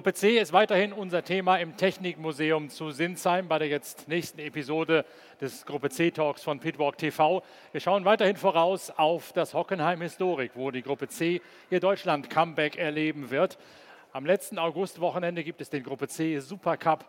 Gruppe 0.00 0.14
C 0.14 0.38
ist 0.38 0.54
weiterhin 0.54 0.94
unser 0.94 1.22
Thema 1.22 1.58
im 1.58 1.76
Technikmuseum 1.76 2.70
zu 2.70 2.90
Sinsheim 2.90 3.48
bei 3.48 3.58
der 3.58 3.68
jetzt 3.68 4.08
nächsten 4.08 4.40
Episode 4.40 5.04
des 5.42 5.66
Gruppe 5.66 5.90
C 5.90 6.10
Talks 6.10 6.42
von 6.42 6.58
Pitwalk 6.58 6.96
TV. 6.96 7.42
Wir 7.72 7.82
schauen 7.82 8.06
weiterhin 8.06 8.36
voraus 8.36 8.88
auf 8.88 9.34
das 9.34 9.52
Hockenheim 9.52 10.00
Historik, 10.00 10.52
wo 10.54 10.70
die 10.70 10.80
Gruppe 10.80 11.08
C 11.08 11.42
ihr 11.68 11.80
Deutschland 11.80 12.30
Comeback 12.30 12.78
erleben 12.78 13.30
wird. 13.30 13.58
Am 14.14 14.24
letzten 14.24 14.58
Augustwochenende 14.58 15.44
gibt 15.44 15.60
es 15.60 15.68
den 15.68 15.82
Gruppe 15.82 16.08
C 16.08 16.38
Supercup 16.38 17.04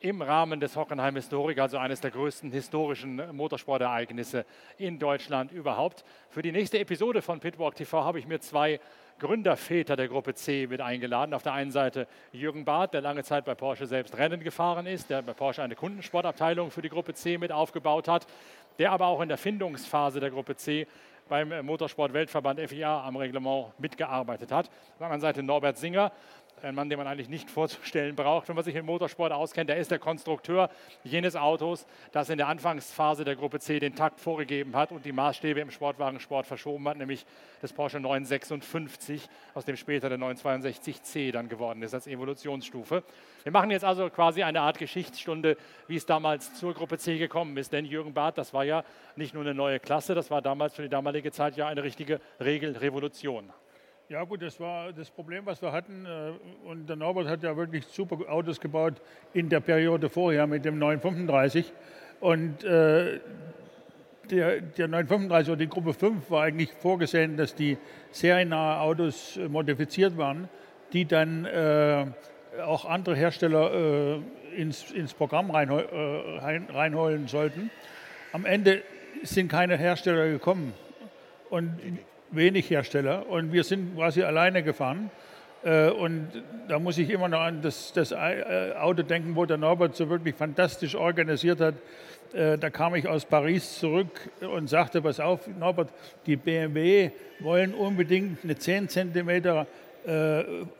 im 0.00 0.20
Rahmen 0.20 0.58
des 0.58 0.74
Hockenheim 0.74 1.14
Historik, 1.14 1.60
also 1.60 1.78
eines 1.78 2.00
der 2.00 2.10
größten 2.10 2.50
historischen 2.50 3.22
Motorsportereignisse 3.36 4.46
in 4.78 4.98
Deutschland 4.98 5.52
überhaupt. 5.52 6.04
Für 6.30 6.42
die 6.42 6.50
nächste 6.50 6.80
Episode 6.80 7.22
von 7.22 7.38
Pitwalk 7.38 7.76
TV 7.76 8.02
habe 8.02 8.18
ich 8.18 8.26
mir 8.26 8.40
zwei 8.40 8.80
Gründerväter 9.20 9.94
der 9.94 10.08
Gruppe 10.08 10.34
C 10.34 10.66
mit 10.66 10.80
eingeladen. 10.80 11.34
Auf 11.34 11.44
der 11.44 11.52
einen 11.52 11.70
Seite 11.70 12.08
Jürgen 12.32 12.64
Barth, 12.64 12.94
der 12.94 13.02
lange 13.02 13.22
Zeit 13.22 13.44
bei 13.44 13.54
Porsche 13.54 13.86
selbst 13.86 14.16
Rennen 14.16 14.42
gefahren 14.42 14.86
ist, 14.86 15.10
der 15.10 15.22
bei 15.22 15.34
Porsche 15.34 15.62
eine 15.62 15.76
Kundensportabteilung 15.76 16.70
für 16.72 16.82
die 16.82 16.88
Gruppe 16.88 17.14
C 17.14 17.38
mit 17.38 17.52
aufgebaut 17.52 18.08
hat, 18.08 18.26
der 18.78 18.90
aber 18.90 19.06
auch 19.06 19.20
in 19.20 19.28
der 19.28 19.38
Findungsphase 19.38 20.18
der 20.18 20.30
Gruppe 20.30 20.56
C 20.56 20.86
beim 21.28 21.64
Motorsport-Weltverband 21.64 22.60
FIA 22.68 23.06
am 23.06 23.14
Reglement 23.16 23.78
mitgearbeitet 23.78 24.50
hat. 24.50 24.66
Auf 24.66 24.98
der 24.98 25.06
anderen 25.06 25.20
Seite 25.20 25.42
Norbert 25.42 25.78
Singer, 25.78 26.10
ein 26.62 26.74
Mann, 26.74 26.88
den 26.88 26.98
man 26.98 27.06
eigentlich 27.06 27.28
nicht 27.28 27.50
vorzustellen 27.50 28.16
braucht, 28.16 28.48
wenn 28.48 28.54
man 28.54 28.64
sich 28.64 28.74
im 28.74 28.86
Motorsport 28.86 29.32
auskennt. 29.32 29.70
Der 29.70 29.76
ist 29.76 29.90
der 29.90 29.98
Konstrukteur 29.98 30.70
jenes 31.04 31.36
Autos, 31.36 31.86
das 32.12 32.30
in 32.30 32.38
der 32.38 32.48
Anfangsphase 32.48 33.24
der 33.24 33.36
Gruppe 33.36 33.60
C 33.60 33.78
den 33.78 33.94
Takt 33.94 34.20
vorgegeben 34.20 34.76
hat 34.76 34.92
und 34.92 35.04
die 35.04 35.12
Maßstäbe 35.12 35.60
im 35.60 35.70
Sportwagensport 35.70 36.46
verschoben 36.46 36.88
hat, 36.88 36.98
nämlich 36.98 37.26
das 37.60 37.72
Porsche 37.72 38.00
956, 38.00 39.28
aus 39.54 39.64
dem 39.64 39.76
später 39.76 40.08
der 40.08 40.18
962C 40.18 41.32
dann 41.32 41.48
geworden 41.48 41.82
ist 41.82 41.94
als 41.94 42.06
Evolutionsstufe. 42.06 43.02
Wir 43.42 43.52
machen 43.52 43.70
jetzt 43.70 43.84
also 43.84 44.08
quasi 44.10 44.42
eine 44.42 44.60
Art 44.60 44.78
Geschichtsstunde, 44.78 45.56
wie 45.88 45.96
es 45.96 46.06
damals 46.06 46.54
zur 46.54 46.74
Gruppe 46.74 46.98
C 46.98 47.18
gekommen 47.18 47.56
ist. 47.56 47.72
Denn 47.72 47.84
Jürgen 47.84 48.12
Barth, 48.12 48.38
das 48.38 48.52
war 48.52 48.64
ja 48.64 48.84
nicht 49.16 49.34
nur 49.34 49.42
eine 49.42 49.54
neue 49.54 49.80
Klasse, 49.80 50.14
das 50.14 50.30
war 50.30 50.42
damals 50.42 50.74
für 50.74 50.82
die 50.82 50.88
damalige 50.88 51.32
Zeit 51.32 51.56
ja 51.56 51.68
eine 51.68 51.82
richtige 51.82 52.20
Regelrevolution. 52.40 53.52
Ja 54.10 54.24
gut, 54.24 54.42
das 54.42 54.58
war 54.58 54.92
das 54.92 55.08
Problem, 55.08 55.46
was 55.46 55.62
wir 55.62 55.70
hatten. 55.70 56.04
äh, 56.04 56.32
Und 56.68 56.88
der 56.88 56.96
Norbert 56.96 57.28
hat 57.28 57.44
ja 57.44 57.56
wirklich 57.56 57.86
super 57.86 58.18
Autos 58.28 58.58
gebaut 58.58 59.00
in 59.34 59.48
der 59.48 59.60
Periode 59.60 60.08
vorher 60.08 60.48
mit 60.48 60.64
dem 60.64 60.80
935. 60.80 61.72
Und 62.18 62.64
äh, 62.64 63.20
der, 64.28 64.62
der 64.62 64.88
935 64.88 65.52
oder 65.52 65.58
die 65.60 65.68
Gruppe 65.68 65.94
5 65.94 66.28
war 66.28 66.42
eigentlich 66.42 66.72
vorgesehen, 66.72 67.36
dass 67.36 67.54
die 67.54 67.78
seriennahe 68.10 68.80
Autos 68.80 69.36
äh, 69.36 69.46
modifiziert 69.46 70.18
waren, 70.18 70.48
die 70.92 71.04
dann 71.04 71.46
auch 72.66 72.84
andere 72.84 73.14
Hersteller 73.14 74.18
ins, 74.56 74.90
ins 74.90 75.14
Programm 75.14 75.52
reinhol, 75.52 75.88
rein, 76.40 76.66
reinholen 76.68 77.28
sollten. 77.28 77.70
Am 78.32 78.44
Ende 78.44 78.82
sind 79.22 79.46
keine 79.46 79.76
Hersteller 79.76 80.26
gekommen. 80.26 80.74
Und 81.48 81.78
wenig 82.32 82.70
Hersteller 82.70 83.28
und 83.28 83.52
wir 83.52 83.64
sind 83.64 83.96
quasi 83.96 84.22
alleine 84.22 84.62
gefahren. 84.62 85.10
Äh, 85.62 85.90
Und 85.90 86.28
da 86.68 86.78
muss 86.78 86.96
ich 86.98 87.10
immer 87.10 87.28
noch 87.28 87.40
an 87.40 87.60
das, 87.62 87.92
das 87.92 88.12
äh, 88.12 88.72
Auto 88.78 89.02
denken, 89.02 89.36
wo 89.36 89.44
der 89.44 89.58
Norbert 89.58 89.94
so 89.96 90.08
wirklich 90.08 90.34
fantastisch 90.34 90.94
organisiert 90.94 91.60
hat. 91.60 91.74
Äh, 92.32 92.56
Da 92.58 92.70
kam 92.70 92.94
ich 92.94 93.06
aus 93.06 93.24
Paris 93.26 93.78
zurück 93.78 94.30
und 94.40 94.68
sagte, 94.68 95.02
pass 95.02 95.20
auf, 95.20 95.46
Norbert, 95.48 95.90
die 96.26 96.36
BMW 96.36 97.10
wollen 97.40 97.74
unbedingt 97.74 98.42
eine 98.44 98.56
10 98.56 98.88
cm 98.88 99.66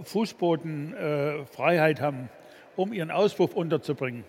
Fußbodenfreiheit 0.02 2.00
haben, 2.00 2.30
um 2.74 2.94
ihren 2.94 3.10
Auspuff 3.10 3.54
unterzubringen. 3.54 4.24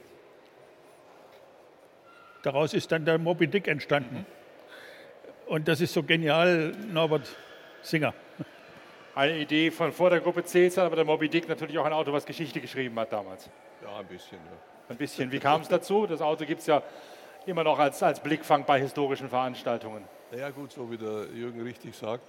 Daraus 2.43 2.73
ist 2.73 2.91
dann 2.91 3.05
der 3.05 3.17
Moby 3.17 3.47
Dick 3.47 3.69
entstanden. 3.69 4.25
Und 5.51 5.67
das 5.67 5.81
ist 5.81 5.93
so 5.93 6.01
genial, 6.01 6.73
Norbert 6.93 7.27
Singer. 7.81 8.13
Eine 9.13 9.37
Idee 9.37 9.69
von 9.69 9.91
vor 9.91 10.09
der 10.09 10.21
Gruppe 10.21 10.45
C, 10.45 10.67
ist 10.67 10.77
aber 10.79 10.95
der 10.95 11.03
Moby 11.03 11.27
Dick 11.27 11.49
natürlich 11.49 11.77
auch 11.77 11.83
ein 11.83 11.91
Auto, 11.91 12.13
was 12.13 12.25
Geschichte 12.25 12.61
geschrieben 12.61 12.97
hat 12.97 13.11
damals. 13.11 13.49
Ja, 13.83 13.97
ein 13.99 14.05
bisschen. 14.05 14.37
Ja. 14.37 14.57
Ein 14.87 14.95
bisschen. 14.95 15.29
Wie 15.29 15.39
kam 15.39 15.59
es 15.59 15.67
dazu? 15.67 16.07
Das 16.07 16.21
Auto 16.21 16.45
gibt 16.45 16.61
es 16.61 16.67
ja 16.67 16.81
immer 17.45 17.65
noch 17.65 17.77
als, 17.79 18.01
als 18.01 18.21
Blickfang 18.21 18.63
bei 18.63 18.79
historischen 18.79 19.27
Veranstaltungen. 19.27 20.05
Naja 20.31 20.51
gut, 20.51 20.71
so 20.71 20.89
wie 20.89 20.95
der 20.97 21.25
Jürgen 21.35 21.61
richtig 21.63 21.97
sagt, 21.97 22.23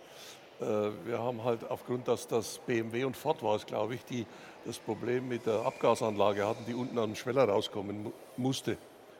äh, 0.61 0.65
wir 1.05 1.21
haben 1.21 1.44
halt 1.44 1.61
aufgrund, 1.71 2.09
dass 2.09 2.27
das 2.27 2.59
BMW 2.66 3.05
und 3.05 3.16
Ford 3.16 3.41
war 3.44 3.55
es, 3.55 3.65
glaube 3.65 3.94
ich, 3.94 4.05
die 4.05 4.27
das 4.65 4.81
Problem 4.81 5.28
mit 5.28 5.47
der 5.47 5.65
Abgasanlage 5.65 6.44
hatten, 6.44 6.65
die 6.66 6.75
unten 6.75 6.99
am 6.99 7.15
Schweller 7.15 7.44
rauskommen 7.49 8.03
mu- 8.03 8.12
musste 8.37 8.77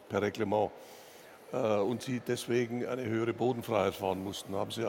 per 0.09 0.23
Reglement. 0.23 0.73
Äh, 1.53 1.57
Und 1.57 2.03
sie 2.03 2.21
deswegen 2.27 2.87
eine 2.87 3.05
höhere 3.05 3.33
Bodenfreiheit 3.33 3.95
fahren 3.95 4.25
mussten. 4.25 4.55
Haben 4.55 4.71
sie, 4.71 4.85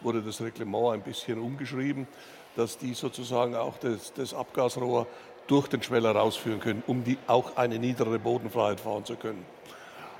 wurde 0.00 0.22
das 0.22 0.40
Reglement 0.40 0.94
ein 0.94 1.02
bisschen 1.02 1.38
umgeschrieben, 1.38 2.06
dass 2.56 2.78
die 2.78 2.94
sozusagen 2.94 3.54
auch 3.54 3.78
das, 3.78 4.12
das 4.14 4.34
Abgasrohr 4.34 5.06
durch 5.46 5.68
den 5.68 5.82
Schweller 5.82 6.10
rausführen 6.10 6.60
können, 6.60 6.82
um 6.86 7.04
die 7.04 7.18
auch 7.26 7.56
eine 7.56 7.78
niedere 7.78 8.18
Bodenfreiheit 8.18 8.80
fahren 8.80 9.04
zu 9.04 9.16
können. 9.16 9.44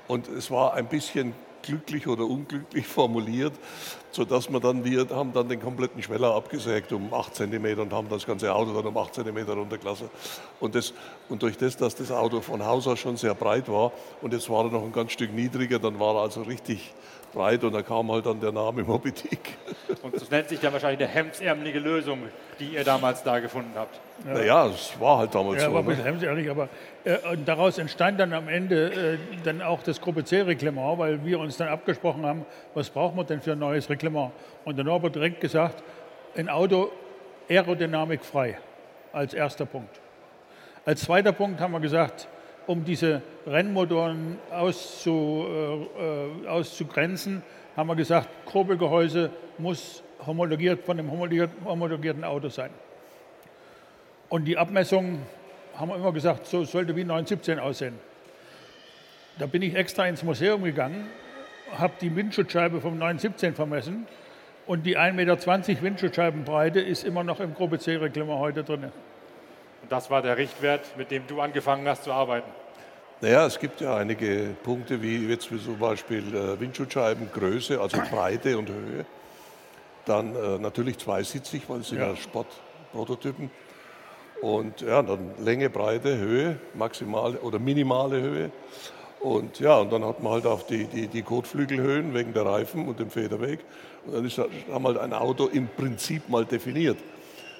Und 0.07 0.27
es 0.27 0.49
war 0.49 0.73
ein 0.73 0.87
bisschen 0.87 1.33
glücklich 1.61 2.07
oder 2.07 2.25
unglücklich 2.25 2.87
formuliert, 2.87 3.53
sodass 4.11 4.51
wir 4.51 4.59
dann, 4.59 4.83
wir 4.83 5.07
haben 5.09 5.33
dann 5.33 5.49
den 5.49 5.61
kompletten 5.61 6.01
Schweller 6.01 6.33
abgesägt 6.35 6.91
um 6.91 7.13
8 7.13 7.35
cm 7.35 7.79
und 7.79 7.93
haben 7.93 8.09
das 8.09 8.25
ganze 8.25 8.53
Auto 8.53 8.73
dann 8.73 8.85
um 8.85 8.97
8 8.97 9.15
cm 9.15 9.37
runtergelassen. 9.49 10.09
Und, 10.59 10.75
das, 10.75 10.93
und 11.29 11.41
durch 11.41 11.57
das, 11.57 11.77
dass 11.77 11.95
das 11.95 12.11
Auto 12.11 12.41
von 12.41 12.65
Haus 12.65 12.87
aus 12.87 12.99
schon 12.99 13.17
sehr 13.17 13.35
breit 13.35 13.69
war 13.69 13.91
und 14.21 14.33
jetzt 14.33 14.49
war 14.49 14.65
er 14.65 14.71
noch 14.71 14.83
ein 14.83 14.91
ganz 14.91 15.11
Stück 15.11 15.33
niedriger, 15.33 15.79
dann 15.79 15.99
war 15.99 16.15
er 16.15 16.21
also 16.21 16.41
richtig 16.41 16.93
breit 17.31 17.63
und 17.63 17.73
da 17.73 17.81
kam 17.81 18.11
halt 18.11 18.25
dann 18.25 18.39
der 18.39 18.51
Name 18.51 18.83
Moby 18.87 19.11
Dick. 19.11 19.57
Und 20.01 20.15
das 20.15 20.29
nennt 20.29 20.49
sich 20.49 20.59
dann 20.59 20.73
wahrscheinlich 20.73 20.99
eine 20.99 21.09
hemdsärmelige 21.09 21.79
Lösung, 21.79 22.19
die 22.59 22.69
ihr 22.69 22.83
damals 22.83 23.23
da 23.23 23.39
gefunden 23.39 23.71
habt. 23.75 23.99
Naja, 24.25 24.67
es 24.67 24.99
war 24.99 25.19
halt 25.19 25.33
damals 25.33 25.61
Ja, 25.61 25.69
so. 25.69 25.77
aber 25.77 25.81
ne? 25.81 25.89
bisschen 25.89 26.03
hemdsärmlich, 26.05 26.49
aber 26.49 26.69
äh, 27.05 27.17
und 27.31 27.47
daraus 27.47 27.77
entstand 27.77 28.19
dann 28.19 28.33
am 28.33 28.47
Ende 28.47 29.13
äh, 29.13 29.17
dann 29.43 29.61
auch 29.61 29.81
das 29.83 30.01
Gruppe 30.01 30.25
C-Reglement, 30.25 30.99
weil 30.99 31.23
wir 31.25 31.39
uns 31.39 31.57
dann 31.57 31.69
abgesprochen 31.69 32.25
haben, 32.25 32.45
was 32.73 32.89
brauchen 32.89 33.17
wir 33.17 33.23
denn 33.23 33.41
für 33.41 33.53
ein 33.53 33.59
neues 33.59 33.89
Reglement? 33.89 33.98
Und 34.03 34.77
der 34.77 34.85
Norbert 34.85 35.15
direkt 35.15 35.41
gesagt, 35.41 35.83
ein 36.35 36.49
Auto 36.49 36.91
aerodynamikfrei 37.49 38.57
als 39.11 39.33
erster 39.33 39.65
Punkt. 39.65 39.99
Als 40.85 41.01
zweiter 41.01 41.31
Punkt 41.31 41.59
haben 41.59 41.73
wir 41.73 41.79
gesagt, 41.79 42.27
um 42.67 42.85
diese 42.85 43.21
Rennmotoren 43.47 44.37
auszu, 44.51 45.45
äh, 45.49 46.45
äh, 46.45 46.47
auszugrenzen, 46.47 47.41
haben 47.75 47.87
wir 47.87 47.95
gesagt, 47.95 48.29
Kurbelgehäuse 48.45 49.31
muss 49.57 50.03
homologiert 50.25 50.83
von 50.85 50.99
homologiert- 50.99 51.51
homologierten 51.65 52.23
Auto 52.23 52.49
sein. 52.49 52.69
Und 54.29 54.45
die 54.45 54.57
Abmessung 54.57 55.19
haben 55.75 55.89
wir 55.89 55.95
immer 55.95 56.11
gesagt, 56.11 56.45
so 56.45 56.63
sollte 56.63 56.95
wie 56.95 57.03
917 57.03 57.57
aussehen. 57.57 57.95
Da 59.39 59.45
bin 59.45 59.61
ich 59.61 59.75
extra 59.75 60.05
ins 60.07 60.23
Museum 60.23 60.63
gegangen, 60.63 61.09
habe 61.77 61.93
die 62.01 62.15
Windschutzscheibe 62.15 62.81
vom 62.81 62.97
917 62.97 63.55
vermessen 63.55 64.07
und 64.65 64.85
die 64.85 64.97
1,20 64.97 65.13
Meter 65.13 65.81
Windschutzscheibenbreite 65.81 66.79
ist 66.79 67.03
immer 67.03 67.23
noch 67.23 67.39
im 67.39 67.53
Gruppe 67.53 67.79
C-Reglement 67.79 68.39
heute 68.39 68.63
drin. 68.63 68.83
Und 69.81 69.91
das 69.91 70.09
war 70.09 70.21
der 70.21 70.37
Richtwert, 70.37 70.97
mit 70.97 71.11
dem 71.11 71.25
du 71.27 71.41
angefangen 71.41 71.87
hast 71.87 72.03
zu 72.03 72.11
arbeiten. 72.11 72.49
Naja, 73.21 73.45
es 73.45 73.59
gibt 73.59 73.81
ja 73.81 73.97
einige 73.97 74.55
Punkte, 74.63 75.01
wie 75.01 75.27
jetzt 75.27 75.51
wie 75.51 75.59
zum 75.59 75.77
Beispiel 75.77 76.23
äh, 76.33 76.59
Windschutzscheiben, 76.59 77.29
Größe, 77.33 77.79
also 77.81 77.97
Breite 78.09 78.57
und 78.57 78.69
Höhe. 78.69 79.05
Dann 80.05 80.35
äh, 80.35 80.57
natürlich 80.57 80.97
zweisitzig, 80.97 81.63
weil 81.67 81.81
es 81.81 81.89
sind 81.89 81.99
ja, 81.99 82.09
Ja. 82.09 82.15
Sportprototypen. 82.15 83.51
Und 84.41 84.81
ja, 84.81 85.01
dann 85.01 85.31
Länge, 85.43 85.69
Breite, 85.69 86.17
Höhe, 86.17 86.59
maximale 86.73 87.39
oder 87.39 87.59
minimale 87.59 88.21
Höhe. 88.21 88.51
Und 89.19 89.59
ja, 89.59 89.77
und 89.77 89.91
dann 89.91 90.05
hat 90.05 90.23
man 90.23 90.33
halt 90.33 90.45
auch 90.45 90.63
die, 90.63 90.85
die, 90.85 91.07
die 91.07 91.21
Kotflügelhöhen 91.21 92.13
wegen 92.13 92.33
der 92.33 92.45
Reifen 92.45 92.87
und 92.87 92.99
dem 92.99 93.09
Federweg. 93.09 93.59
Und 94.05 94.15
dann 94.15 94.25
ist, 94.25 94.37
haben 94.37 94.85
halt 94.85 94.97
ein 94.97 95.13
Auto 95.13 95.47
im 95.47 95.67
Prinzip 95.67 96.29
mal 96.29 96.45
definiert. 96.45 96.97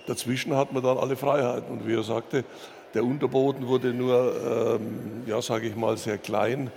Dazwischen 0.08 0.56
hat 0.56 0.72
man 0.72 0.82
dann 0.82 0.98
alle 0.98 1.18
Freiheiten. 1.18 1.70
Und 1.70 1.88
wie 1.88 1.96
er 1.96 2.04
sagte, 2.04 2.46
der 2.94 3.04
Unterboden 3.04 3.68
wurde 3.68 3.94
nur, 3.94 4.80
ähm, 4.80 5.24
ja, 5.26 5.42
sage 5.42 5.68
ich 5.68 5.76
mal, 5.76 5.98
sehr 5.98 6.18
klein 6.18 6.72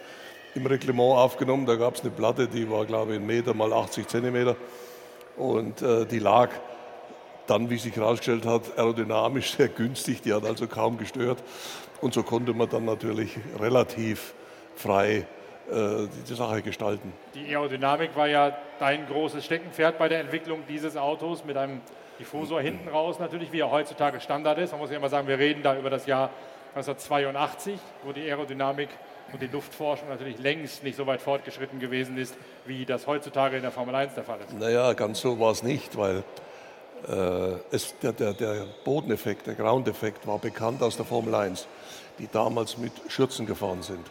im 0.55 0.67
Reglement 0.67 1.17
aufgenommen. 1.17 1.64
Da 1.64 1.76
gab 1.76 1.94
es 1.94 2.00
eine 2.00 2.11
Platte, 2.11 2.49
die 2.49 2.69
war, 2.69 2.85
glaube 2.85 3.12
ich, 3.12 3.20
ein 3.20 3.26
Meter 3.26 3.55
mal 3.55 3.73
80 3.73 4.08
Zentimeter. 4.08 4.56
Und 5.37 5.81
äh, 5.81 6.06
die 6.06 6.19
lag 6.19 6.50
dann, 7.46 7.70
wie 7.70 7.78
sich 7.78 7.94
herausgestellt 7.94 8.46
hat, 8.46 8.76
aerodynamisch 8.76 9.52
sehr 9.56 9.69
günstig. 9.69 10.23
Die 10.23 10.32
hat 10.35 10.44
also 10.44 10.67
kaum 10.67 10.99
gestört. 10.99 11.43
Und 12.00 12.14
so 12.14 12.25
konnte 12.25 12.52
man 12.52 12.69
dann 12.69 12.85
natürlich 12.85 13.38
relativ 13.61 14.35
frei 14.76 15.26
äh, 15.70 16.08
die 16.28 16.34
Sache 16.34 16.62
gestalten. 16.62 17.12
Die 17.34 17.46
Aerodynamik 17.48 18.16
war 18.16 18.28
ja 18.28 18.56
dein 18.78 19.06
großes 19.06 19.44
Steckenpferd 19.44 19.98
bei 19.98 20.08
der 20.08 20.20
Entwicklung 20.20 20.64
dieses 20.69 20.96
Autos 20.96 21.44
mit 21.44 21.56
einem 21.56 21.80
Diffusor 22.19 22.60
hinten 22.60 22.88
raus 22.88 23.19
natürlich, 23.19 23.52
wie 23.52 23.60
er 23.60 23.70
heutzutage 23.70 24.20
Standard 24.20 24.58
ist. 24.58 24.72
Man 24.72 24.80
muss 24.80 24.90
ja 24.90 24.96
immer 24.96 25.08
sagen, 25.08 25.28
wir 25.28 25.38
reden 25.38 25.62
da 25.62 25.76
über 25.76 25.90
das 25.90 26.06
Jahr 26.06 26.30
1982, 26.74 27.78
wo 28.04 28.12
die 28.12 28.22
Aerodynamik 28.22 28.88
und 29.32 29.40
die 29.40 29.46
Luftforschung 29.46 30.08
natürlich 30.08 30.38
längst 30.38 30.82
nicht 30.84 30.96
so 30.96 31.06
weit 31.06 31.20
fortgeschritten 31.20 31.80
gewesen 31.80 32.18
ist, 32.18 32.34
wie 32.66 32.84
das 32.84 33.06
heutzutage 33.06 33.56
in 33.56 33.62
der 33.62 33.70
Formel 33.70 33.94
1 33.94 34.14
der 34.14 34.25
Fall 34.25 34.38
ist. 34.40 34.52
Naja, 34.58 34.92
ganz 34.92 35.20
so 35.20 35.38
war 35.38 35.52
es 35.52 35.62
nicht, 35.62 35.96
weil 35.96 36.22
äh, 37.08 37.54
es, 37.70 37.98
der, 38.00 38.12
der, 38.12 38.32
der 38.34 38.66
Bodeneffekt, 38.84 39.46
der 39.46 39.54
Ground-Effekt 39.54 40.26
war 40.26 40.38
bekannt 40.38 40.82
aus 40.82 40.96
der 40.96 41.06
Formel 41.06 41.34
1, 41.34 41.66
die 42.18 42.28
damals 42.30 42.78
mit 42.78 42.92
Schürzen 43.08 43.46
gefahren 43.46 43.82
sind. 43.82 44.06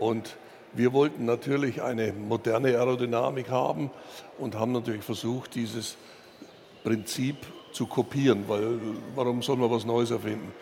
Und 0.00 0.36
wir 0.72 0.92
wollten 0.92 1.24
natürlich 1.24 1.82
eine 1.82 2.12
moderne 2.12 2.68
Aerodynamik 2.68 3.50
haben 3.50 3.90
und 4.38 4.54
haben 4.54 4.72
natürlich 4.72 5.02
versucht, 5.02 5.54
dieses 5.54 5.96
Prinzip 6.84 7.36
zu 7.72 7.86
kopieren, 7.86 8.44
weil 8.48 8.78
warum 9.14 9.42
soll 9.42 9.56
man 9.56 9.70
was 9.70 9.84
Neues 9.84 10.10
erfinden? 10.10 10.52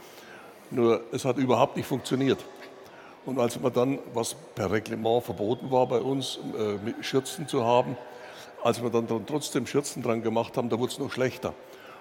Nur 0.70 1.02
es 1.12 1.24
hat 1.24 1.36
überhaupt 1.38 1.76
nicht 1.76 1.86
funktioniert. 1.86 2.44
Und 3.24 3.38
als 3.38 3.58
man 3.60 3.72
dann, 3.72 3.98
was 4.14 4.34
per 4.54 4.70
Reglement 4.70 5.24
verboten 5.24 5.70
war 5.70 5.86
bei 5.86 6.00
uns, 6.00 6.38
äh, 6.56 7.02
Schürzen 7.02 7.48
zu 7.48 7.64
haben, 7.64 7.96
als 8.62 8.82
wir 8.82 8.90
dann 8.90 9.06
trotzdem 9.26 9.66
Schürzen 9.66 10.02
dran 10.02 10.22
gemacht 10.22 10.56
haben, 10.56 10.68
da 10.68 10.78
wurde 10.78 10.92
es 10.92 10.98
noch 10.98 11.12
schlechter. 11.12 11.52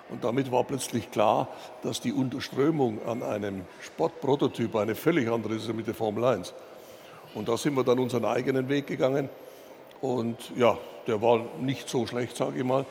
Und 0.09 0.23
damit 0.23 0.51
war 0.51 0.63
plötzlich 0.63 1.09
klar, 1.09 1.47
dass 1.81 1.99
die 1.99 2.13
Unterströmung 2.13 3.03
an 3.05 3.23
einem 3.23 3.65
Sportprototyp 3.81 4.75
eine 4.75 4.93
völlig 4.93 5.29
andere 5.29 5.55
ist 5.55 5.71
mit 5.73 5.87
der 5.87 5.95
Formel 5.95 6.23
1. 6.23 6.53
Und 7.35 7.47
da 7.49 7.57
sind 7.57 7.75
wir 7.75 7.83
dann 7.83 7.99
unseren 7.99 8.25
eigenen 8.25 8.69
Weg 8.69 8.87
gegangen. 8.87 9.29
Und 10.01 10.37
ja, 10.55 10.77
der 11.05 11.21
war 11.21 11.41
nicht 11.59 11.87
so 11.89 12.07
schlecht, 12.07 12.35
sage 12.35 12.57
ich 12.57 12.63
mal, 12.63 12.85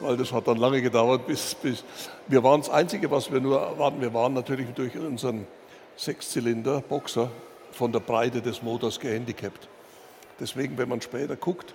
weil 0.00 0.16
das 0.16 0.32
hat 0.32 0.48
dann 0.48 0.56
lange 0.56 0.80
gedauert, 0.80 1.26
bis, 1.26 1.54
bis 1.56 1.84
wir 2.28 2.42
waren 2.42 2.60
das 2.60 2.70
Einzige, 2.70 3.10
was 3.10 3.30
wir 3.30 3.40
nur 3.40 3.60
erwarten. 3.60 4.00
Wir 4.00 4.14
waren 4.14 4.32
natürlich 4.32 4.68
durch 4.70 4.96
unseren 4.96 5.46
Sechszylinder-Boxer 5.96 7.30
von 7.72 7.92
der 7.92 8.00
Breite 8.00 8.40
des 8.40 8.62
Motors 8.62 9.00
gehandicapt. 9.00 9.68
Deswegen, 10.40 10.78
wenn 10.78 10.88
man 10.88 11.00
später 11.00 11.36
guckt, 11.36 11.74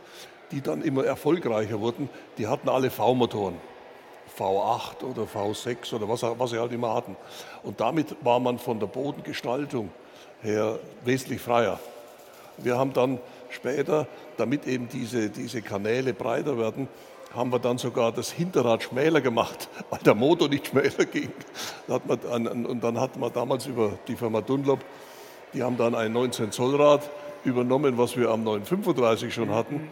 die 0.52 0.62
dann 0.62 0.82
immer 0.82 1.06
erfolgreicher 1.06 1.80
wurden, 1.80 2.10
die 2.38 2.48
hatten 2.48 2.70
alle 2.70 2.90
V-Motoren. 2.90 3.56
V8 4.38 5.04
oder 5.04 5.24
V6 5.24 5.96
oder 5.96 6.08
was, 6.08 6.22
was 6.22 6.52
sie 6.52 6.60
halt 6.60 6.72
immer 6.72 6.94
hatten. 6.94 7.16
Und 7.64 7.80
damit 7.80 8.16
war 8.24 8.40
man 8.40 8.60
von 8.60 8.80
der 8.80 8.88
Bodengestaltung 8.88 9.90
her 10.42 10.80
wesentlich 11.04 11.42
freier. 11.42 11.80
Wir 12.58 12.78
haben 12.78 12.94
dann 12.94 13.20
später, 13.50 14.08
damit 14.38 14.68
eben 14.68 14.88
diese, 14.90 15.30
diese 15.30 15.62
Kanäle 15.62 16.14
breiter 16.14 16.58
werden, 16.58 16.88
haben 17.34 17.52
wir 17.52 17.60
dann 17.60 17.78
sogar 17.78 18.12
das 18.12 18.32
Hinterrad 18.32 18.84
schmäler 18.84 19.22
gemacht, 19.22 19.70
weil 19.90 20.00
der 20.00 20.16
Motor 20.16 20.50
nicht 20.50 20.68
schmäler 20.68 21.06
ging. 21.06 21.32
und 21.88 22.84
dann 22.84 23.00
hatten 23.00 23.20
wir 23.20 23.30
damals 23.30 23.66
über 23.68 24.00
die 24.08 24.16
Firma 24.16 24.42
Dunlop, 24.42 24.80
die 25.54 25.64
haben 25.64 25.78
dann 25.78 25.96
ein 25.96 26.12
19 26.12 26.52
Zoll 26.52 26.76
Rad 26.76 27.10
übernommen, 27.44 27.98
was 27.98 28.18
wir 28.18 28.30
am 28.30 28.44
935 28.44 29.34
schon 29.34 29.52
hatten. 29.52 29.90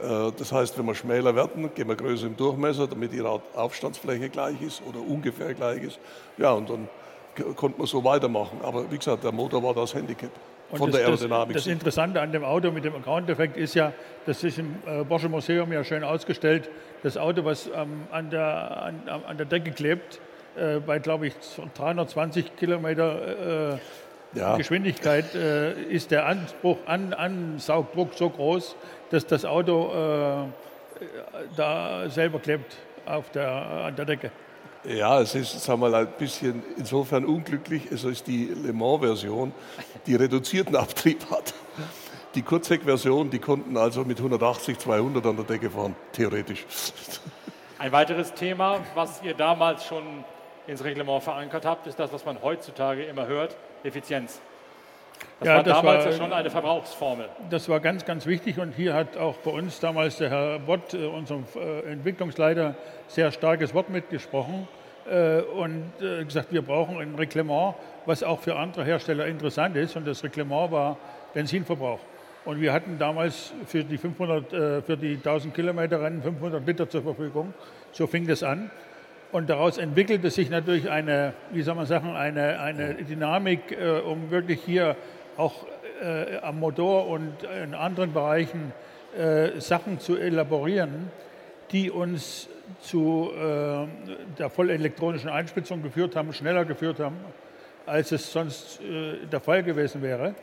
Äh, 0.00 0.32
das 0.36 0.52
heißt, 0.52 0.78
wenn 0.78 0.86
wir 0.86 0.94
schmäler 0.94 1.34
werden, 1.34 1.70
gehen 1.74 1.88
wir 1.88 1.96
größer 1.96 2.26
im 2.26 2.36
Durchmesser, 2.36 2.86
damit 2.86 3.12
die 3.12 3.22
Aufstandsfläche 3.22 4.28
gleich 4.28 4.60
ist 4.62 4.82
oder 4.88 5.00
ungefähr 5.00 5.54
gleich 5.54 5.82
ist. 5.82 5.98
Ja, 6.38 6.52
und 6.52 6.70
dann 6.70 6.88
konnte 7.56 7.78
man 7.78 7.86
so 7.86 8.04
weitermachen. 8.04 8.60
Aber 8.62 8.90
wie 8.90 8.98
gesagt, 8.98 9.24
der 9.24 9.32
Motor 9.32 9.62
war 9.62 9.74
das 9.74 9.94
Handicap. 9.94 10.30
Von 10.78 10.90
das, 10.90 11.00
der 11.00 11.06
Aerodynamik. 11.06 11.54
Das, 11.54 11.64
das, 11.64 11.72
Interessante 11.72 12.20
an 12.20 12.32
dem 12.32 12.44
Auto 12.44 12.70
mit 12.70 12.84
dem 12.84 12.94
Account-Effekt 12.94 13.56
ist 13.56 13.74
ja, 13.74 13.92
das 14.24 14.42
ist 14.42 14.58
im 14.58 14.76
äh, 14.86 15.04
Porsche 15.04 15.28
Museum 15.28 15.70
ja 15.72 15.84
schön 15.84 16.02
ausgestellt, 16.02 16.70
das 17.02 17.16
Auto, 17.16 17.44
was 17.44 17.66
ähm, 17.66 18.06
an, 18.10 18.30
der, 18.30 18.82
an, 18.82 19.02
an, 19.26 19.36
der 19.36 19.46
Decke 19.46 19.72
klebt, 19.72 20.20
äh, 20.56 20.78
bei, 20.78 20.98
glaube 20.98 21.26
ich, 21.26 21.34
320 21.74 22.56
Kilometer 22.56 23.74
äh, 23.74 23.78
ja. 24.38 24.56
Geschwindigkeit 24.56 25.34
äh, 25.34 25.72
ist 25.82 26.10
der 26.10 26.26
Anspruch, 26.26 26.78
an, 26.86 27.12
Ansaugdruck 27.12 28.14
so 28.14 28.30
groß, 28.30 28.76
dass 29.10 29.26
das 29.26 29.44
Auto 29.44 29.92
äh, 29.92 31.06
da 31.56 32.08
selber 32.08 32.38
klebt 32.38 32.76
auf 33.04 33.30
der, 33.30 33.50
an 33.50 33.96
der 33.96 34.04
Decke. 34.04 34.30
Ja, 34.84 35.20
es 35.20 35.34
ist 35.36 35.62
sagen 35.62 35.80
wir 35.80 35.90
mal, 35.90 36.06
ein 36.06 36.12
bisschen 36.18 36.62
insofern 36.76 37.24
unglücklich. 37.24 37.92
Es 37.92 38.02
ist 38.02 38.26
die 38.26 38.46
Le 38.46 38.72
Mans-Version, 38.72 39.52
die 40.06 40.16
reduzierten 40.16 40.74
Abtrieb 40.74 41.30
hat. 41.30 41.54
Die 42.34 42.42
Kurzheck-Version, 42.42 43.30
die 43.30 43.38
konnten 43.38 43.76
also 43.76 44.04
mit 44.04 44.18
180, 44.18 44.78
200 44.78 45.24
an 45.24 45.36
der 45.36 45.44
Decke 45.44 45.70
fahren, 45.70 45.94
theoretisch. 46.12 46.66
Ein 47.78 47.92
weiteres 47.92 48.34
Thema, 48.34 48.80
was 48.94 49.22
ihr 49.22 49.34
damals 49.34 49.84
schon 49.84 50.24
ins 50.66 50.82
Reglement 50.82 51.22
verankert 51.22 51.64
habt, 51.64 51.86
ist 51.86 51.98
das, 51.98 52.12
was 52.12 52.24
man 52.24 52.42
heutzutage 52.42 53.04
immer 53.04 53.26
hört, 53.26 53.56
Effizienz. 53.84 54.40
Das 55.42 55.48
ja, 55.48 55.56
war 55.56 55.62
das 55.64 55.76
damals 55.76 56.04
war, 56.04 56.12
ja 56.12 56.18
schon 56.18 56.32
eine 56.32 56.50
Verbrauchsformel. 56.50 57.28
Das 57.50 57.68
war 57.68 57.80
ganz, 57.80 58.04
ganz 58.04 58.26
wichtig 58.26 58.58
und 58.60 58.74
hier 58.74 58.94
hat 58.94 59.16
auch 59.16 59.36
bei 59.38 59.50
uns 59.50 59.80
damals 59.80 60.18
der 60.18 60.30
Herr 60.30 60.58
Bott, 60.60 60.94
äh, 60.94 61.06
unser 61.06 61.40
äh, 61.56 61.90
Entwicklungsleiter, 61.92 62.76
sehr 63.08 63.32
starkes 63.32 63.74
Wort 63.74 63.90
mitgesprochen 63.90 64.68
äh, 65.10 65.40
und 65.40 65.92
gesagt, 65.98 66.52
wir 66.52 66.62
brauchen 66.62 66.98
ein 66.98 67.16
Reglement, 67.16 67.74
was 68.06 68.22
auch 68.22 68.38
für 68.38 68.56
andere 68.56 68.84
Hersteller 68.84 69.26
interessant 69.26 69.76
ist 69.76 69.96
und 69.96 70.06
das 70.06 70.22
Reglement 70.22 70.70
war 70.70 70.96
Benzinverbrauch. 71.34 72.00
Und 72.44 72.60
wir 72.60 72.72
hatten 72.72 72.98
damals 72.98 73.52
für 73.66 73.84
die 73.84 73.98
500, 73.98 74.84
für 74.84 74.96
die 74.96 75.14
1000 75.14 75.54
Kilometer 75.54 76.00
Rennen 76.00 76.22
500 76.22 76.66
Liter 76.66 76.88
zur 76.88 77.02
Verfügung. 77.02 77.54
So 77.92 78.08
fing 78.08 78.26
das 78.26 78.42
an. 78.42 78.70
Und 79.30 79.48
daraus 79.48 79.78
entwickelte 79.78 80.28
sich 80.28 80.50
natürlich 80.50 80.90
eine, 80.90 81.34
wie 81.52 81.62
soll 81.62 81.76
man 81.76 81.86
sagen, 81.86 82.16
eine, 82.16 82.58
eine 82.58 82.94
Dynamik, 82.94 83.76
um 84.04 84.32
wirklich 84.32 84.60
hier 84.64 84.96
auch 85.36 85.66
äh, 86.02 86.38
am 86.38 86.60
Motor 86.60 87.08
und 87.08 87.32
in 87.64 87.74
anderen 87.74 88.12
Bereichen 88.12 88.72
äh, 89.16 89.60
Sachen 89.60 90.00
zu 90.00 90.16
elaborieren, 90.16 91.10
die 91.70 91.90
uns 91.90 92.48
zu 92.80 93.30
äh, 93.34 93.86
der 94.38 94.50
vollelektronischen 94.50 95.28
Einspritzung 95.28 95.82
geführt 95.82 96.16
haben, 96.16 96.32
schneller 96.32 96.64
geführt 96.64 97.00
haben, 97.00 97.16
als 97.86 98.12
es 98.12 98.32
sonst 98.32 98.80
äh, 98.80 99.26
der 99.26 99.40
Fall 99.40 99.62
gewesen 99.62 100.02
wäre. 100.02 100.34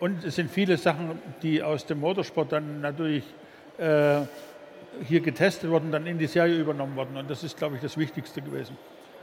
Und 0.00 0.24
es 0.24 0.36
sind 0.36 0.50
viele 0.50 0.76
Sachen, 0.76 1.18
die 1.42 1.62
aus 1.62 1.86
dem 1.86 2.00
Motorsport 2.00 2.52
dann 2.52 2.80
natürlich 2.80 3.24
äh, 3.78 4.20
hier 5.06 5.20
getestet 5.20 5.70
worden, 5.70 5.90
dann 5.90 6.06
in 6.06 6.18
die 6.18 6.26
Serie 6.26 6.56
übernommen 6.56 6.96
worden. 6.96 7.16
Und 7.16 7.30
das 7.30 7.42
ist, 7.42 7.56
glaube 7.56 7.76
ich, 7.76 7.82
das 7.82 7.96
Wichtigste 7.96 8.42
gewesen. 8.42 8.76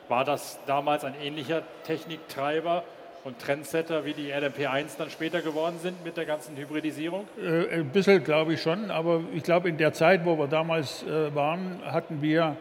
War 0.10 0.26
das 0.26 0.60
damals 0.66 1.04
ein 1.06 1.16
ähnlicher 1.22 1.64
Techniktreiber 1.84 2.84
und 3.24 3.40
Trendsetter, 3.40 4.06
wie 4.06 4.14
die 4.14 4.34
LMP1 4.34 4.98
dann 4.98 5.10
später 5.10 5.42
geworden 5.42 5.78
sind 5.82 6.04
mit 6.04 6.18
der 6.18 6.26
ganzen 6.26 6.58
Hybridisierung? 6.58 7.28
Äh, 7.42 7.80
ein 7.80 7.90
bisschen, 7.90 8.24
glaube 8.24 8.54
ich 8.54 8.62
schon. 8.62 8.90
Aber 8.92 9.22
ich 9.34 9.44
glaube, 9.44 9.70
in 9.70 9.78
der 9.78 9.94
Zeit, 9.94 10.26
wo 10.26 10.38
wir 10.38 10.48
damals 10.48 11.04
äh, 11.04 11.34
waren, 11.36 11.82
hatten 11.86 12.22
wir 12.22 12.56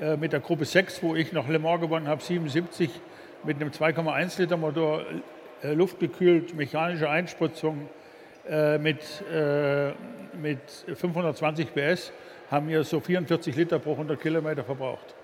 äh, 0.00 0.16
mit 0.16 0.32
der 0.32 0.40
Gruppe 0.40 0.64
6, 0.64 1.02
wo 1.02 1.14
ich 1.14 1.32
noch 1.32 1.48
Le 1.48 1.58
Mans 1.58 1.80
gewonnen 1.80 2.08
habe, 2.08 2.22
77 2.22 2.90
mit 3.44 3.56
einem 3.56 3.70
2,1 3.70 4.40
Liter 4.40 4.56
Motor, 4.56 5.02
äh, 5.62 5.72
luftgekühlt, 5.72 6.54
mechanische 6.54 7.08
Einspritzung 7.08 7.88
äh, 8.48 8.78
mit, 8.78 9.00
äh, 9.32 9.92
mit 10.40 10.60
520 10.94 11.74
PS 11.74 12.12
haben 12.50 12.68
wir 12.68 12.84
so 12.84 13.00
44 13.00 13.56
Liter 13.56 13.78
pro 13.78 13.92
100 13.92 14.20
Kilometer 14.20 14.64
verbraucht. 14.64 15.14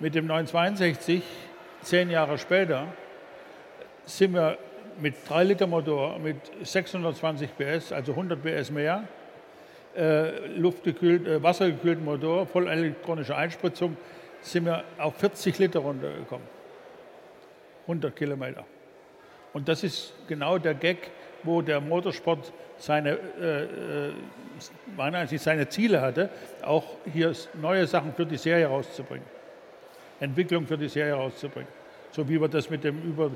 Mit 0.00 0.14
dem 0.14 0.26
962, 0.26 1.22
zehn 1.82 2.10
Jahre 2.10 2.38
später, 2.38 2.88
sind 4.04 4.34
wir 4.34 4.58
mit 5.00 5.14
3 5.28 5.44
Liter 5.44 5.66
Motor, 5.66 6.18
mit 6.18 6.36
620 6.62 7.50
PS, 7.56 7.92
also 7.92 8.12
100 8.12 8.42
PS 8.42 8.70
mehr, 8.70 9.04
äh, 9.96 10.46
luftgekühlt, 10.56 11.26
äh, 11.26 11.42
wassergekühlten 11.42 12.04
Motor, 12.04 12.46
voll 12.46 12.68
elektronische 12.68 13.36
Einspritzung, 13.36 13.96
sind 14.40 14.66
wir 14.66 14.84
auf 14.98 15.16
40 15.16 15.58
Liter 15.58 15.80
runtergekommen. 15.80 16.46
100 17.86 18.14
Kilometer. 18.14 18.64
Und 19.52 19.68
das 19.68 19.84
ist 19.84 20.14
genau 20.28 20.58
der 20.58 20.74
Gag, 20.74 21.10
wo 21.42 21.60
der 21.60 21.80
Motorsport 21.80 22.52
seine, 22.78 23.18
äh, 23.40 23.62
äh 23.64 24.12
meiner 24.96 25.18
Ansicht 25.18 25.42
seine 25.42 25.68
Ziele 25.68 26.00
hatte, 26.00 26.28
auch 26.62 26.84
hier 27.12 27.32
neue 27.60 27.86
Sachen 27.86 28.14
für 28.14 28.24
die 28.24 28.36
Serie 28.36 28.66
rauszubringen. 28.66 29.26
Entwicklung 30.20 30.66
für 30.66 30.78
die 30.78 30.88
Serie 30.88 31.14
rauszubringen. 31.14 31.68
So 32.12 32.28
wie 32.28 32.40
wir 32.40 32.48
das 32.48 32.70
mit 32.70 32.84
dem 32.84 33.02
Über, 33.02 33.30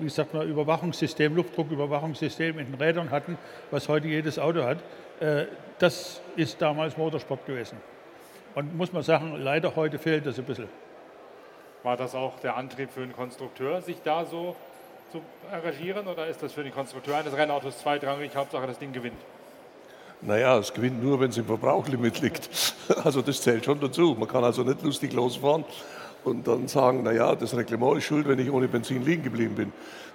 wie 0.00 0.08
sagt 0.08 0.34
man, 0.34 0.48
Überwachungssystem, 0.48 1.34
Luftdrucküberwachungssystem 1.34 2.58
in 2.58 2.72
den 2.72 2.74
Rädern 2.74 3.10
hatten, 3.10 3.38
was 3.70 3.88
heute 3.88 4.08
jedes 4.08 4.38
Auto 4.38 4.62
hat. 4.62 4.78
Äh, 5.20 5.46
das 5.78 6.20
ist 6.36 6.60
damals 6.60 6.96
Motorsport 6.96 7.46
gewesen. 7.46 7.76
Und 8.54 8.76
muss 8.76 8.92
man 8.92 9.02
sagen, 9.02 9.36
leider 9.38 9.74
heute 9.76 9.98
fehlt 9.98 10.26
das 10.26 10.38
ein 10.38 10.44
bisschen. 10.44 10.68
War 11.82 11.96
das 11.96 12.14
auch 12.14 12.38
der 12.40 12.56
Antrieb 12.56 12.90
für 12.90 13.02
einen 13.02 13.12
Konstrukteur, 13.12 13.80
sich 13.80 13.96
da 14.04 14.24
so 14.24 14.54
zu 15.10 15.20
engagieren 15.50 16.06
oder 16.06 16.26
ist 16.26 16.42
das 16.42 16.52
für 16.52 16.62
den 16.62 16.72
Konstrukteur 16.72 17.16
eines 17.16 17.36
Rennautos 17.36 17.78
zweitrangig, 17.78 18.34
Hauptsache 18.36 18.66
das 18.66 18.78
Ding 18.78 18.92
gewinnt? 18.92 19.18
Naja, 20.20 20.58
es 20.58 20.72
gewinnt 20.72 21.02
nur, 21.02 21.18
wenn 21.18 21.30
es 21.30 21.38
im 21.38 21.46
Verbrauchlimit 21.46 22.20
liegt. 22.20 22.48
Also 23.04 23.22
das 23.22 23.40
zählt 23.40 23.64
schon 23.64 23.80
dazu. 23.80 24.14
Man 24.18 24.28
kann 24.28 24.44
also 24.44 24.62
nicht 24.62 24.82
lustig 24.82 25.12
losfahren 25.12 25.64
und 26.24 26.46
dann 26.46 26.68
sagen, 26.68 27.02
naja, 27.02 27.34
das 27.34 27.56
Reglement 27.56 27.98
ist 27.98 28.04
schuld, 28.04 28.28
wenn 28.28 28.38
ich 28.38 28.50
ohne 28.50 28.68
Benzin 28.68 29.04
liegen 29.04 29.22
geblieben 29.22 29.54
bin. 29.54 29.72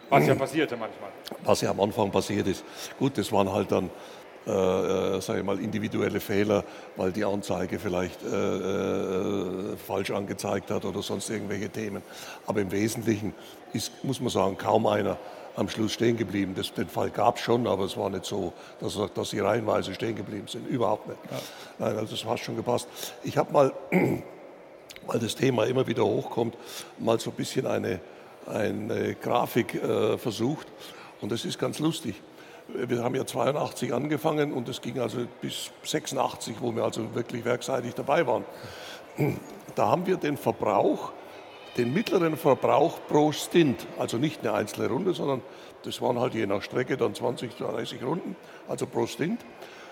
Was 0.10 0.26
ja 0.26 0.36
passierte 0.36 0.78
manchmal. 0.78 1.10
Was 1.44 1.62
ja 1.62 1.72
am 1.72 1.82
Anfang 1.82 2.12
passiert 2.12 2.48
ist. 2.48 2.64
Gut, 2.98 3.18
das 3.18 3.32
waren 3.32 3.52
halt 3.52 3.72
dann 3.72 3.90
äh, 4.46 4.52
äh 4.52 5.22
sage 5.22 5.40
ich 5.40 5.46
mal, 5.46 5.60
individuelle 5.60 6.20
Fehler, 6.20 6.64
weil 6.96 7.12
die 7.12 7.26
Anzeige 7.26 7.80
vielleicht 7.80 8.24
äh, 8.24 8.28
äh, 8.28 9.76
falsch 9.76 10.12
angezeigt 10.12 10.72
hat 10.72 10.86
oder 10.86 11.02
sonst 11.02 11.30
irgendwelche 11.30 11.70
Themen. 11.70 12.02
Aber 12.46 12.62
im 12.62 12.72
Wesentlichen 12.72 13.34
ist, 13.74 13.92
muss 14.04 14.22
man 14.22 14.30
sagen, 14.30 14.58
kaum 14.58 14.88
einer 14.88 15.18
am 15.58 15.68
Schluss 15.68 15.92
stehen 15.92 16.16
geblieben. 16.16 16.54
Das, 16.56 16.72
den 16.74 16.88
Fall 16.88 17.10
gab 17.10 17.38
es 17.38 17.42
schon, 17.42 17.68
aber 17.68 17.84
es 17.84 17.98
war 17.98 18.10
nicht 18.10 18.26
so, 18.26 18.54
dass, 18.80 18.98
dass 19.14 19.32
sie 19.32 19.40
reihenweise 19.40 19.94
stehen 19.94 20.16
geblieben 20.16 20.48
sind. 20.48 20.68
Überhaupt 20.68 21.08
nicht. 21.08 21.20
Ja. 21.30 21.40
Nein, 21.80 21.98
also 21.98 22.16
das 22.16 22.24
hat 22.26 22.40
schon 22.40 22.56
gepasst. 22.56 22.88
Ich 23.24 23.38
habe 23.38 23.52
mal, 23.52 23.74
weil 25.08 25.20
das 25.20 25.36
Thema 25.36 25.66
immer 25.66 25.88
wieder 25.88 26.06
hochkommt, 26.06 26.56
mal 27.00 27.20
so 27.20 27.32
ein 27.32 27.36
bisschen 27.36 27.66
eine, 27.66 28.00
eine 28.46 29.16
Grafik 29.16 29.76
äh, 29.76 30.18
versucht. 30.18 30.68
Und 31.22 31.32
das 31.32 31.46
ist 31.46 31.58
ganz 31.58 31.80
lustig. 31.80 32.16
Wir 32.68 33.04
haben 33.04 33.16
ja 33.16 33.26
82 33.26 33.94
angefangen 33.94 34.52
und 34.52 34.68
es 34.68 34.82
ging 34.82 35.00
also 35.00 35.20
bis 35.42 35.72
86, 35.84 36.58
wo 36.60 36.76
wir 36.76 36.84
also 36.84 37.16
wirklich 37.16 37.46
werkseitig 37.46 37.94
dabei 37.96 38.28
waren. 38.28 38.44
Da 39.76 39.88
haben 39.88 40.06
wir 40.06 40.18
den 40.18 40.38
Verbrauch 40.38 41.14
den 41.78 41.94
mittleren 41.94 42.38
Verbrauch 42.38 43.00
pro 43.08 43.32
Stint, 43.32 43.86
also 44.00 44.18
nicht 44.18 44.42
eine 44.42 44.54
einzelne 44.54 44.88
Runde, 44.88 45.14
sondern 45.14 45.42
das 45.84 46.02
waren 46.02 46.20
halt 46.20 46.34
je 46.34 46.46
nach 46.48 46.64
Strecke 46.64 46.98
dann 46.98 47.14
20, 47.14 47.56
30 47.56 48.04
Runden, 48.04 48.36
also 48.68 48.88
pro 48.88 49.06
Stint, 49.06 49.46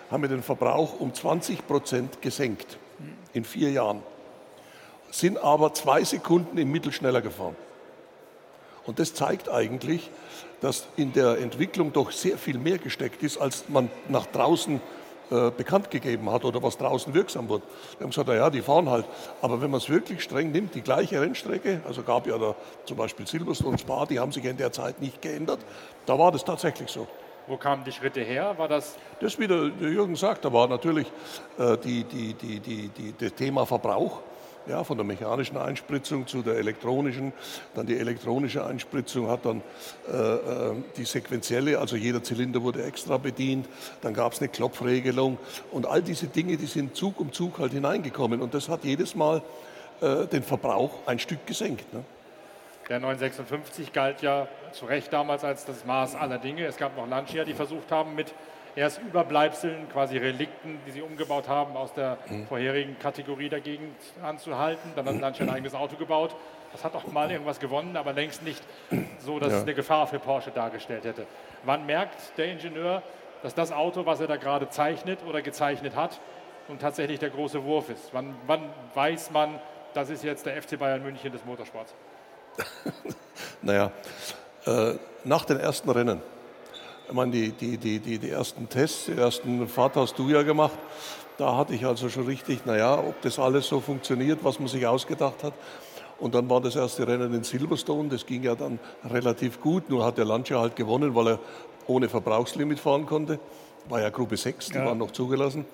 haben 0.09 0.23
wir 0.23 0.29
den 0.29 0.41
Verbrauch 0.43 0.99
um 0.99 1.13
20 1.13 1.67
Prozent 1.67 2.21
gesenkt 2.21 2.77
in 3.33 3.43
vier 3.43 3.71
Jahren, 3.71 4.01
sind 5.19 5.37
aber 5.37 5.73
zwei 5.73 6.03
Sekunden 6.03 6.57
im 6.57 6.71
Mittel 6.71 6.91
schneller 6.91 7.21
gefahren. 7.21 7.55
Und 8.85 8.99
das 8.99 9.13
zeigt 9.13 9.49
eigentlich, 9.49 10.11
dass 10.61 10.87
in 10.95 11.13
der 11.13 11.39
Entwicklung 11.39 11.93
doch 11.93 12.11
sehr 12.11 12.37
viel 12.37 12.57
mehr 12.57 12.77
gesteckt 12.77 13.23
ist, 13.23 13.37
als 13.37 13.65
man 13.67 13.89
nach 14.09 14.25
draußen 14.27 14.79
äh, 15.31 15.49
bekannt 15.51 15.89
gegeben 15.89 16.29
hat 16.29 16.45
oder 16.45 16.61
was 16.61 16.77
draußen 16.77 17.13
wirksam 17.13 17.49
wird. 17.49 17.63
Wir 17.97 18.03
haben 18.03 18.11
gesagt, 18.11 18.27
naja, 18.27 18.49
die 18.49 18.61
fahren 18.61 18.89
halt. 18.89 19.05
Aber 19.41 19.61
wenn 19.61 19.71
man 19.71 19.79
es 19.79 19.89
wirklich 19.89 20.21
streng 20.21 20.51
nimmt, 20.51 20.75
die 20.75 20.81
gleiche 20.81 21.19
Rennstrecke, 21.19 21.81
also 21.87 22.03
gab 22.03 22.27
ja 22.27 22.37
da 22.37 22.53
zum 22.85 22.97
Beispiel 22.97 23.25
Silverstone 23.25 23.71
und 23.71 23.79
Spa, 23.79 24.05
die 24.05 24.19
haben 24.19 24.31
sich 24.31 24.45
in 24.45 24.57
der 24.57 24.71
Zeit 24.71 25.01
nicht 25.01 25.21
geändert, 25.21 25.59
da 26.05 26.19
war 26.19 26.31
das 26.31 26.43
tatsächlich 26.43 26.89
so. 26.91 27.07
Wo 27.47 27.57
kamen 27.57 27.83
die 27.83 27.91
Schritte 27.91 28.21
her? 28.21 28.55
War 28.57 28.67
das? 28.67 28.97
Das, 29.19 29.39
wie 29.39 29.47
der 29.47 29.67
Jürgen 29.79 30.15
sagt, 30.15 30.45
da 30.45 30.53
war 30.53 30.67
natürlich 30.67 31.07
äh, 31.57 31.77
die, 31.77 32.03
die, 32.03 32.33
die, 32.33 32.59
die, 32.59 32.89
die, 32.89 33.13
das 33.17 33.33
Thema 33.33 33.65
Verbrauch 33.65 34.21
ja, 34.67 34.83
von 34.83 34.97
der 34.97 35.05
mechanischen 35.05 35.57
Einspritzung 35.57 36.27
zu 36.27 36.41
der 36.41 36.55
elektronischen. 36.55 37.33
Dann 37.75 37.85
die 37.85 37.97
elektronische 37.97 38.65
Einspritzung 38.65 39.29
hat 39.29 39.45
dann 39.45 39.61
äh, 40.11 40.15
äh, 40.15 40.75
die 40.97 41.05
sequenzielle, 41.05 41.79
also 41.79 41.95
jeder 41.95 42.23
Zylinder 42.23 42.61
wurde 42.61 42.83
extra 42.83 43.17
bedient. 43.17 43.67
Dann 44.01 44.13
gab 44.13 44.33
es 44.33 44.39
eine 44.39 44.49
Klopfregelung 44.49 45.37
und 45.71 45.85
all 45.85 46.01
diese 46.01 46.27
Dinge, 46.27 46.57
die 46.57 46.65
sind 46.65 46.95
Zug 46.95 47.19
um 47.19 47.31
Zug 47.31 47.59
halt 47.59 47.73
hineingekommen. 47.73 48.41
Und 48.41 48.53
das 48.53 48.69
hat 48.69 48.83
jedes 48.83 49.15
Mal 49.15 49.41
äh, 50.01 50.25
den 50.25 50.43
Verbrauch 50.43 50.91
ein 51.05 51.19
Stück 51.19 51.45
gesenkt. 51.45 51.93
Ne? 51.93 52.03
Der 52.89 52.99
956 52.99 53.93
galt 53.93 54.21
ja 54.21 54.47
zu 54.71 54.85
Recht 54.85 55.11
damals 55.11 55.43
als 55.43 55.65
das 55.65 55.85
Maß 55.85 56.15
aller 56.15 56.37
Dinge. 56.37 56.65
Es 56.65 56.77
gab 56.77 56.95
noch 56.95 57.07
Lancia, 57.07 57.43
die 57.43 57.53
versucht 57.53 57.91
haben, 57.91 58.13
mit 58.13 58.33
erst 58.75 58.99
Überbleibseln, 59.01 59.87
quasi 59.89 60.17
Relikten, 60.17 60.79
die 60.85 60.91
sie 60.91 61.01
umgebaut 61.01 61.47
haben, 61.47 61.75
aus 61.75 61.93
der 61.93 62.17
mhm. 62.29 62.45
vorherigen 62.47 62.99
Kategorie 62.99 63.49
dagegen 63.49 63.95
anzuhalten. 64.21 64.91
Dann 64.95 65.05
hat 65.05 65.19
Lancia 65.19 65.45
ein 65.45 65.51
eigenes 65.51 65.73
Auto 65.73 65.95
gebaut. 65.95 66.35
Das 66.71 66.83
hat 66.83 66.93
auch 66.95 67.07
mal 67.07 67.31
irgendwas 67.31 67.59
gewonnen, 67.59 67.95
aber 67.95 68.11
längst 68.11 68.43
nicht 68.43 68.61
so, 69.19 69.39
dass 69.39 69.51
ja. 69.51 69.57
es 69.59 69.63
eine 69.63 69.73
Gefahr 69.73 70.07
für 70.07 70.19
Porsche 70.19 70.51
dargestellt 70.51 71.05
hätte. 71.05 71.25
Wann 71.63 71.85
merkt 71.85 72.37
der 72.37 72.47
Ingenieur, 72.47 73.01
dass 73.43 73.55
das 73.55 73.71
Auto, 73.71 74.05
was 74.05 74.19
er 74.19 74.27
da 74.27 74.35
gerade 74.35 74.69
zeichnet 74.69 75.19
oder 75.25 75.41
gezeichnet 75.41 75.95
hat, 75.95 76.19
nun 76.67 76.77
tatsächlich 76.77 77.19
der 77.19 77.29
große 77.29 77.63
Wurf 77.63 77.89
ist? 77.89 78.09
Wann, 78.11 78.35
wann 78.45 78.61
weiß 78.93 79.31
man, 79.31 79.59
das 79.93 80.09
ist 80.09 80.23
jetzt 80.23 80.45
der 80.45 80.61
FC 80.61 80.77
Bayern 80.77 81.01
München 81.01 81.31
des 81.31 81.45
Motorsports? 81.45 81.93
naja, 83.61 83.91
äh, 84.65 84.95
nach 85.23 85.45
den 85.45 85.59
ersten 85.59 85.89
Rennen 85.89 86.21
ich 87.07 87.13
meine, 87.13 87.31
die, 87.31 87.51
die, 87.51 87.77
die, 87.77 88.17
die, 88.17 88.29
ersten 88.29 88.67
Tests, 88.67 89.05
die 89.05 89.13
ersten 89.13 89.67
Fahrt 89.67 89.95
hast 89.95 90.17
du 90.17 90.29
ja 90.29 90.41
gemacht. 90.41 90.77
Da 91.37 91.55
hatte 91.55 91.73
ich 91.73 91.85
also 91.85 92.09
schon 92.09 92.25
richtig, 92.25 92.65
naja, 92.65 92.97
ob 92.97 93.21
das 93.21 93.39
alles 93.39 93.67
so 93.67 93.79
funktioniert, 93.79 94.39
was 94.43 94.59
man 94.59 94.67
sich 94.67 94.87
ausgedacht 94.87 95.43
hat. 95.43 95.53
Und 96.19 96.33
dann 96.33 96.49
war 96.49 96.61
das 96.61 96.75
erste 96.75 97.07
Rennen 97.07 97.33
in 97.33 97.43
Silverstone, 97.43 98.09
das 98.09 98.25
ging 98.25 98.43
ja 98.43 98.55
dann 98.55 98.79
relativ 99.09 99.59
gut. 99.59 99.89
Nur 99.89 100.05
hat 100.05 100.17
der 100.17 100.25
Lancia 100.25 100.59
halt 100.59 100.75
gewonnen, 100.75 101.13
weil 101.13 101.27
er 101.27 101.39
ohne 101.87 102.07
Verbrauchslimit 102.07 102.79
fahren 102.79 103.05
konnte. 103.05 103.39
War 103.89 104.01
ja 104.01 104.09
Gruppe 104.09 104.37
6, 104.37 104.67
die 104.67 104.75
ja. 104.75 104.85
waren 104.85 104.97
noch 104.97 105.11
zugelassen. 105.11 105.65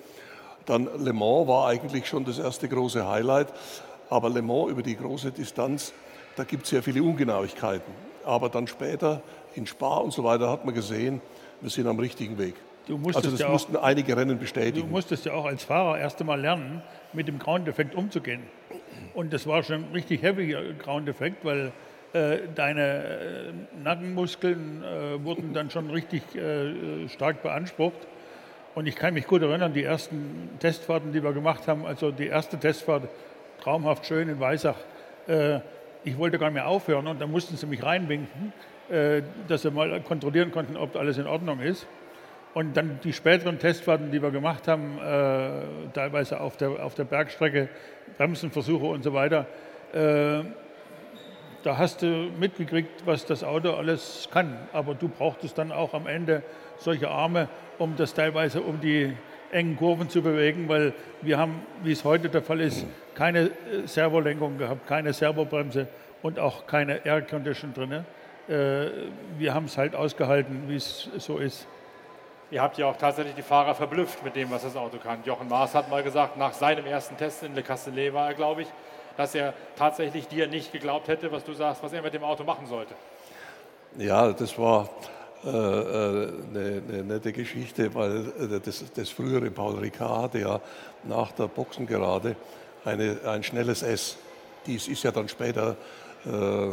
Dann 0.66 0.88
Le 0.98 1.12
Mans 1.12 1.48
war 1.48 1.68
eigentlich 1.68 2.06
schon 2.06 2.24
das 2.24 2.38
erste 2.38 2.68
große 2.68 3.08
Highlight. 3.08 3.48
Aber 4.10 4.28
Le 4.28 4.42
Mans 4.42 4.70
über 4.70 4.82
die 4.82 4.96
große 4.96 5.30
Distanz, 5.30 5.92
da 6.36 6.44
gibt 6.44 6.64
es 6.64 6.70
sehr 6.70 6.82
viele 6.82 7.02
Ungenauigkeiten. 7.02 7.92
Aber 8.24 8.48
dann 8.48 8.66
später 8.66 9.22
in 9.54 9.66
Spa 9.66 9.96
und 9.98 10.12
so 10.12 10.24
weiter 10.24 10.50
hat 10.50 10.64
man 10.64 10.74
gesehen, 10.74 11.20
wir 11.60 11.70
sind 11.70 11.86
am 11.86 11.98
richtigen 11.98 12.38
Weg. 12.38 12.54
also 12.88 13.30
das 13.30 13.40
ja 13.40 13.48
mussten 13.48 13.76
auch, 13.76 13.82
einige 13.82 14.16
Rennen 14.16 14.38
bestätigen. 14.38 14.86
Du 14.86 14.92
musstest 14.92 15.24
ja 15.26 15.32
auch 15.32 15.44
als 15.44 15.64
Fahrer 15.64 15.98
erst 15.98 16.20
einmal 16.20 16.40
lernen, 16.40 16.82
mit 17.12 17.28
dem 17.28 17.38
Ground-Effekt 17.38 17.94
umzugehen. 17.94 18.42
Und 19.14 19.32
das 19.32 19.46
war 19.46 19.62
schon 19.62 19.84
richtig 19.92 20.22
heavy 20.22 20.56
Ground-Effekt, 20.78 21.44
weil 21.44 21.72
äh, 22.12 22.38
deine 22.54 22.82
äh, 22.82 23.52
Nackenmuskeln 23.82 24.82
äh, 24.82 25.24
wurden 25.24 25.52
dann 25.54 25.70
schon 25.70 25.90
richtig 25.90 26.22
äh, 26.34 27.08
stark 27.08 27.42
beansprucht. 27.42 28.06
Und 28.74 28.86
ich 28.86 28.96
kann 28.96 29.14
mich 29.14 29.26
gut 29.26 29.42
erinnern, 29.42 29.74
die 29.74 29.82
ersten 29.82 30.50
Testfahrten, 30.58 31.12
die 31.12 31.22
wir 31.22 31.32
gemacht 31.32 31.68
haben, 31.68 31.84
also 31.84 32.10
die 32.10 32.26
erste 32.26 32.58
Testfahrt, 32.58 33.08
traumhaft 33.60 34.06
schön 34.06 34.28
in 34.28 34.40
Weissach, 34.40 34.76
äh, 35.28 35.60
ich 36.04 36.18
wollte 36.18 36.38
gar 36.38 36.48
nicht 36.48 36.54
mehr 36.54 36.66
aufhören 36.66 37.06
und 37.06 37.20
dann 37.20 37.30
mussten 37.30 37.56
sie 37.56 37.66
mich 37.66 37.82
reinwinken 37.82 38.48
äh, 38.48 38.71
dass 39.48 39.64
wir 39.64 39.70
mal 39.70 40.00
kontrollieren 40.02 40.50
konnten, 40.50 40.76
ob 40.76 40.96
alles 40.96 41.16
in 41.18 41.26
Ordnung 41.26 41.60
ist. 41.60 41.86
Und 42.54 42.76
dann 42.76 43.00
die 43.02 43.14
späteren 43.14 43.58
Testfahrten, 43.58 44.10
die 44.10 44.20
wir 44.20 44.30
gemacht 44.30 44.68
haben, 44.68 44.98
äh, 44.98 45.90
teilweise 45.94 46.38
auf 46.40 46.58
der, 46.58 46.84
auf 46.84 46.94
der 46.94 47.04
Bergstrecke, 47.04 47.70
Bremsenversuche 48.18 48.84
und 48.84 49.02
so 49.02 49.14
weiter, 49.14 49.46
äh, 49.94 50.42
da 51.62 51.78
hast 51.78 52.02
du 52.02 52.06
mitgekriegt, 52.38 53.06
was 53.06 53.24
das 53.24 53.44
Auto 53.44 53.72
alles 53.72 54.28
kann. 54.30 54.58
Aber 54.72 54.94
du 54.94 55.08
brauchtest 55.08 55.56
dann 55.56 55.72
auch 55.72 55.94
am 55.94 56.06
Ende 56.06 56.42
solche 56.76 57.08
Arme, 57.08 57.48
um 57.78 57.96
das 57.96 58.12
teilweise 58.12 58.60
um 58.60 58.80
die 58.80 59.16
engen 59.52 59.76
Kurven 59.76 60.08
zu 60.10 60.22
bewegen, 60.22 60.68
weil 60.68 60.92
wir 61.20 61.38
haben, 61.38 61.62
wie 61.82 61.92
es 61.92 62.04
heute 62.04 62.28
der 62.28 62.42
Fall 62.42 62.60
ist, 62.60 62.84
keine 63.14 63.50
Servolenkung 63.84 64.58
gehabt, 64.58 64.86
keine 64.86 65.12
Servobremse 65.12 65.86
und 66.22 66.38
auch 66.38 66.66
keine 66.66 67.06
Air 67.06 67.22
Condition 67.22 67.72
drin. 67.72 68.04
Äh, 68.48 68.88
wir 69.38 69.54
haben 69.54 69.66
es 69.66 69.78
halt 69.78 69.94
ausgehalten, 69.94 70.64
wie 70.68 70.76
es 70.76 71.08
so 71.18 71.38
ist. 71.38 71.66
Ihr 72.50 72.60
habt 72.60 72.76
ja 72.76 72.86
auch 72.86 72.96
tatsächlich 72.96 73.34
die 73.34 73.42
Fahrer 73.42 73.74
verblüfft 73.74 74.22
mit 74.22 74.36
dem, 74.36 74.50
was 74.50 74.62
das 74.62 74.76
Auto 74.76 74.98
kann. 74.98 75.20
Jochen 75.24 75.48
Maas 75.48 75.74
hat 75.74 75.88
mal 75.88 76.02
gesagt, 76.02 76.36
nach 76.36 76.52
seinem 76.52 76.84
ersten 76.84 77.16
Test 77.16 77.42
in 77.44 77.54
Le 77.54 77.62
Castellet 77.62 78.12
war 78.12 78.28
er, 78.28 78.34
glaube 78.34 78.62
ich, 78.62 78.68
dass 79.16 79.34
er 79.34 79.54
tatsächlich 79.76 80.28
dir 80.28 80.48
nicht 80.48 80.72
geglaubt 80.72 81.08
hätte, 81.08 81.32
was 81.32 81.44
du 81.44 81.54
sagst, 81.54 81.82
was 81.82 81.92
er 81.92 82.02
mit 82.02 82.12
dem 82.12 82.24
Auto 82.24 82.44
machen 82.44 82.66
sollte. 82.66 82.94
Ja, 83.96 84.32
das 84.32 84.58
war 84.58 84.88
äh, 85.44 85.48
äh 85.48 86.32
eine, 86.50 86.82
eine, 86.88 87.04
nette 87.04 87.32
Geschichte, 87.32 87.94
weil 87.94 88.32
äh, 88.38 88.60
das, 88.62 88.84
das, 88.92 89.08
frühere 89.10 89.50
Paul 89.50 89.78
Ricard 89.78 90.24
hatte 90.24 90.38
ja 90.40 90.60
nach 91.04 91.32
der 91.32 91.46
Boxengerade 91.46 92.36
eine, 92.84 93.18
ein 93.26 93.42
schnelles 93.42 93.82
S. 93.82 94.18
Dies 94.66 94.88
ist 94.88 95.02
ja 95.04 95.10
dann 95.10 95.28
später 95.28 95.76
äh, 96.26 96.70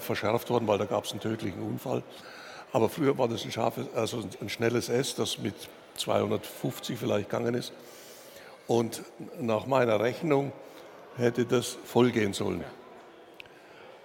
verschärft 0.00 0.50
worden, 0.50 0.66
weil 0.66 0.78
da 0.78 0.84
gab 0.84 1.04
es 1.04 1.12
einen 1.12 1.20
tödlichen 1.20 1.62
Unfall. 1.62 2.02
Aber 2.72 2.88
früher 2.88 3.16
war 3.16 3.28
das 3.28 3.44
ein, 3.44 3.52
scharfes, 3.52 3.86
also 3.94 4.22
ein 4.40 4.48
schnelles 4.48 4.88
S, 4.88 5.14
das 5.14 5.38
mit 5.38 5.54
250 5.96 6.98
vielleicht 6.98 7.30
gegangen 7.30 7.54
ist. 7.54 7.72
Und 8.66 9.02
nach 9.40 9.66
meiner 9.66 10.00
Rechnung 10.00 10.52
hätte 11.16 11.46
das 11.46 11.78
voll 11.84 12.10
gehen 12.10 12.32
sollen. 12.32 12.64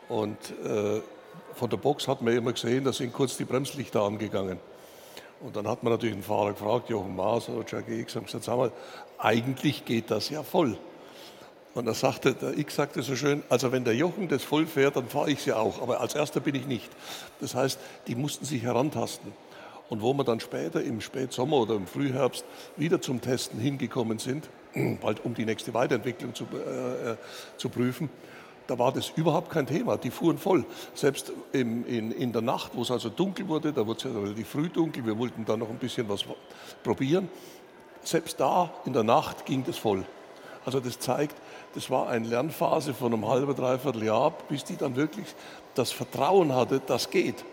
Und 0.07 0.37
äh, 0.63 1.01
von 1.55 1.69
der 1.69 1.77
Box 1.77 2.07
hat 2.07 2.21
man 2.21 2.35
immer 2.35 2.53
gesehen, 2.53 2.83
da 2.83 2.93
sind 2.93 3.13
kurz 3.13 3.37
die 3.37 3.45
Bremslichter 3.45 4.01
angegangen. 4.03 4.59
Und 5.39 5.55
dann 5.55 5.67
hat 5.67 5.83
man 5.83 5.93
natürlich 5.93 6.15
den 6.15 6.23
Fahrer 6.23 6.53
gefragt, 6.53 6.89
Jochen 6.89 7.15
Maas 7.15 7.49
oder 7.49 7.65
Jack 7.67 7.89
X, 7.89 8.15
haben 8.15 8.25
gesagt, 8.25 8.43
sag 8.43 8.57
mal, 8.57 8.71
eigentlich 9.17 9.85
geht 9.85 10.11
das 10.11 10.29
ja 10.29 10.43
voll. 10.43 10.77
Und 11.73 11.85
da 11.85 11.93
sagte, 11.93 12.33
der 12.33 12.57
X 12.57 12.75
sagte 12.75 13.01
so 13.01 13.15
schön, 13.15 13.43
also 13.49 13.71
wenn 13.71 13.85
der 13.85 13.95
Jochen 13.95 14.27
das 14.27 14.43
voll 14.43 14.65
fährt, 14.65 14.97
dann 14.97 15.07
fahre 15.07 15.31
ich 15.31 15.41
sie 15.41 15.53
auch, 15.53 15.81
aber 15.81 16.01
als 16.01 16.15
erster 16.15 16.41
bin 16.41 16.55
ich 16.55 16.67
nicht. 16.67 16.89
Das 17.39 17.55
heißt, 17.55 17.79
die 18.07 18.15
mussten 18.15 18.45
sich 18.45 18.63
herantasten. 18.63 19.31
Und 19.89 20.01
wo 20.01 20.13
wir 20.13 20.23
dann 20.23 20.39
später 20.39 20.81
im 20.81 21.01
Spätsommer 21.01 21.57
oder 21.57 21.75
im 21.75 21.87
Frühherbst 21.87 22.45
wieder 22.77 23.01
zum 23.01 23.21
Testen 23.21 23.59
hingekommen 23.59 24.19
sind, 24.19 24.49
bald 25.01 25.23
um 25.25 25.33
die 25.33 25.45
nächste 25.45 25.73
Weiterentwicklung 25.73 26.33
zu, 26.35 26.45
äh, 26.53 27.11
äh, 27.11 27.17
zu 27.57 27.69
prüfen, 27.69 28.09
da 28.67 28.79
war 28.79 28.93
das 28.93 29.09
überhaupt 29.15 29.49
kein 29.49 29.67
Thema. 29.67 29.97
Die 29.97 30.11
fuhren 30.11 30.37
voll. 30.37 30.63
Selbst 30.93 31.33
im, 31.51 31.85
in, 31.85 32.11
in 32.11 32.31
der 32.31 32.41
Nacht, 32.41 32.71
wo 32.73 32.83
es 32.83 32.91
also 32.91 33.09
dunkel 33.09 33.47
wurde, 33.49 33.73
da 33.73 33.85
wurde 33.85 33.97
es 33.97 34.03
ja 34.03 34.17
relativ 34.17 34.47
früh 34.47 34.69
dunkel, 34.69 35.05
wir 35.05 35.17
wollten 35.17 35.43
da 35.43 35.57
noch 35.57 35.69
ein 35.69 35.77
bisschen 35.77 36.07
was 36.07 36.23
probieren. 36.83 37.27
Selbst 38.01 38.39
da 38.39 38.73
in 38.85 38.93
der 38.93 39.03
Nacht 39.03 39.45
ging 39.45 39.63
das 39.65 39.77
voll. 39.77 40.05
Also 40.65 40.79
das 40.79 40.99
zeigt, 40.99 41.35
das 41.73 41.89
war 41.89 42.09
eine 42.09 42.27
Lernphase 42.27 42.93
von 42.93 43.13
einem 43.13 43.27
halben, 43.27 43.55
dreiviertel 43.55 44.03
Jahr, 44.03 44.33
bis 44.49 44.63
die 44.63 44.77
dann 44.77 44.95
wirklich 44.95 45.25
das 45.75 45.91
Vertrauen 45.91 46.53
hatte, 46.53 46.81
das 46.85 47.09
geht. 47.09 47.43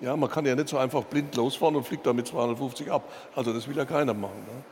Ja, 0.00 0.16
man 0.16 0.30
kann 0.30 0.46
ja 0.46 0.54
nicht 0.54 0.68
so 0.68 0.78
einfach 0.78 1.02
blind 1.04 1.34
losfahren 1.34 1.74
und 1.76 1.84
fliegt 1.84 2.06
damit 2.06 2.26
250 2.26 2.90
ab. 2.90 3.02
Also 3.34 3.52
das 3.52 3.66
will 3.68 3.76
ja 3.76 3.84
keiner 3.84 4.14
machen. 4.14 4.38
Ne? 4.46 4.62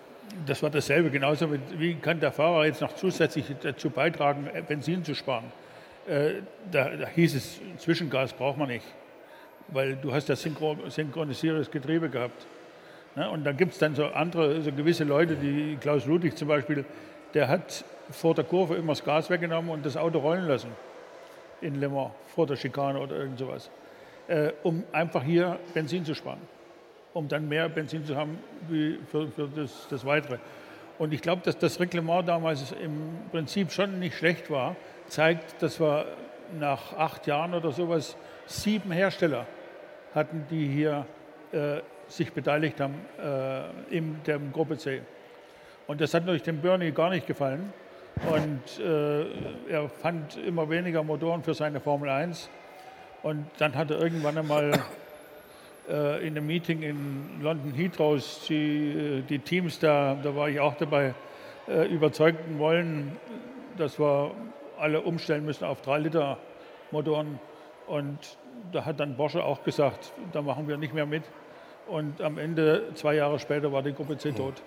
Das 0.47 0.62
war 0.62 0.71
dasselbe. 0.71 1.11
Genauso 1.11 1.49
wie 1.76 1.95
kann 1.95 2.21
der 2.21 2.33
Fahrer 2.33 2.66
jetzt 2.66 2.80
noch 2.80 2.95
zusätzlich 2.95 3.47
dazu 3.61 3.90
beitragen, 3.90 4.49
Benzin 4.68 5.04
zu 5.04 5.14
sparen? 5.14 5.45
Äh, 6.06 6.42
da, 6.71 6.90
da, 6.90 7.09
hieß 7.09 7.35
es, 7.35 7.61
Zwischengas 7.78 8.33
braucht 8.33 8.56
man 8.59 8.68
nicht, 8.68 8.87
weil 9.68 9.97
du 9.97 10.12
hast 10.14 10.28
das 10.28 10.40
synchro, 10.40 10.76
synchronisiertes 10.88 11.71
Getriebe 11.71 12.09
gehabt. 12.09 12.47
Ne? 13.16 13.28
Und 13.28 13.45
da 13.45 13.50
gibt 13.50 13.73
es 13.73 13.78
dann 13.78 13.97
so 13.97 14.06
andere, 14.06 14.62
so 14.62 14.71
gewisse 14.71 15.02
Leute, 15.02 15.35
die 15.35 15.76
Klaus 15.80 16.06
Ludwig 16.06 16.37
zum 16.37 16.47
Beispiel, 16.47 16.85
der 17.37 17.49
hat 17.49 17.85
vor 18.11 18.35
der 18.35 18.45
Kurve 18.45 18.76
immer 18.76 18.93
das 18.93 19.05
Gas 19.05 19.28
weggenommen 19.28 19.71
und 19.71 19.85
das 19.85 19.95
Auto 19.99 20.21
rollen 20.21 20.49
lassen 20.49 20.71
in 21.61 21.78
Le 21.78 21.90
Mans, 21.90 22.12
vor 22.35 22.47
der 22.47 22.57
Schikane 22.57 22.99
oder 22.99 23.16
irgend 23.16 23.38
sowas, 23.38 23.71
äh, 24.26 24.52
um 24.62 24.85
einfach 24.90 25.23
hier 25.23 25.59
Benzin 25.75 26.02
zu 26.02 26.14
sparen, 26.14 26.40
um 27.12 27.28
dann 27.28 27.47
mehr 27.47 27.69
Benzin 27.69 28.07
zu 28.07 28.16
haben 28.16 28.38
für, 29.11 29.28
für 29.28 29.49
das, 29.55 29.87
das 29.90 30.07
Weitere. 30.07 30.38
Und 30.99 31.12
ich 31.12 31.21
glaube, 31.21 31.43
dass 31.43 31.59
das 31.59 31.78
Reglement 31.78 32.26
damals 32.26 32.73
im 32.73 33.19
Prinzip 33.31 33.71
schon 33.71 33.99
nicht 33.99 34.16
schlecht 34.16 34.50
war, 34.50 34.75
zeigt, 35.09 35.62
dass 35.62 35.78
wir 35.78 36.07
nach 36.59 36.95
acht 36.95 37.26
Jahren 37.26 37.52
oder 37.52 37.71
sowas 37.71 38.16
sieben 38.47 38.93
Hersteller 38.93 39.47
hatten, 40.14 40.47
die 40.50 40.69
hier 40.69 41.05
äh, 41.52 41.81
sich 42.09 42.33
beteiligt 42.33 42.81
haben 42.81 42.95
äh, 43.23 43.95
in 43.95 44.23
der 44.25 44.38
Gruppe 44.38 44.78
C. 44.78 45.02
Und 45.87 46.00
das 46.00 46.14
hat 46.14 46.23
natürlich 46.23 46.43
dem 46.43 46.61
Bernie 46.61 46.90
gar 46.90 47.11
nicht 47.11 47.26
gefallen. 47.26 47.73
Und 48.31 48.81
äh, 48.81 49.26
er 49.71 49.88
fand 49.88 50.37
immer 50.38 50.69
weniger 50.71 51.02
Motoren 51.02 51.43
für 51.43 51.55
seine 51.55 51.81
Formel 51.81 52.09
1. 52.09 52.49
Und 53.23 53.47
dann 53.59 53.75
hat 53.75 53.90
er 53.90 54.00
irgendwann 54.00 54.38
einmal 54.38 54.73
äh, 55.88 56.26
in 56.26 56.37
einem 56.37 56.47
Meeting 56.47 56.83
in 56.83 57.40
London 57.43 57.73
Heathrow 57.75 58.21
die, 58.49 58.90
äh, 58.90 59.23
die 59.23 59.38
Teams 59.38 59.78
da, 59.78 60.16
da 60.23 60.35
war 60.35 60.49
ich 60.49 60.61
auch 60.61 60.75
dabei, 60.75 61.14
äh, 61.69 61.87
überzeugten 61.88 62.59
wollen, 62.59 63.16
dass 63.76 63.99
wir 63.99 64.33
alle 64.78 65.02
umstellen 65.02 65.45
müssen 65.45 65.64
auf 65.64 65.83
3 65.83 65.99
Liter 65.99 66.38
Motoren. 66.90 67.38
Und 67.87 68.19
da 68.73 68.85
hat 68.85 68.99
dann 68.99 69.16
Borsche 69.16 69.45
auch 69.45 69.62
gesagt, 69.62 70.12
da 70.33 70.43
machen 70.43 70.69
wir 70.69 70.76
nicht 70.76 70.95
mehr 70.95 71.07
mit. 71.07 71.23
Und 71.87 72.21
am 72.21 72.38
Ende, 72.38 72.95
zwei 72.95 73.14
Jahre 73.14 73.38
später, 73.38 73.73
war 73.73 73.83
die 73.83 73.93
Gruppe 73.93 74.19
C 74.19 74.33
tot. 74.33 74.62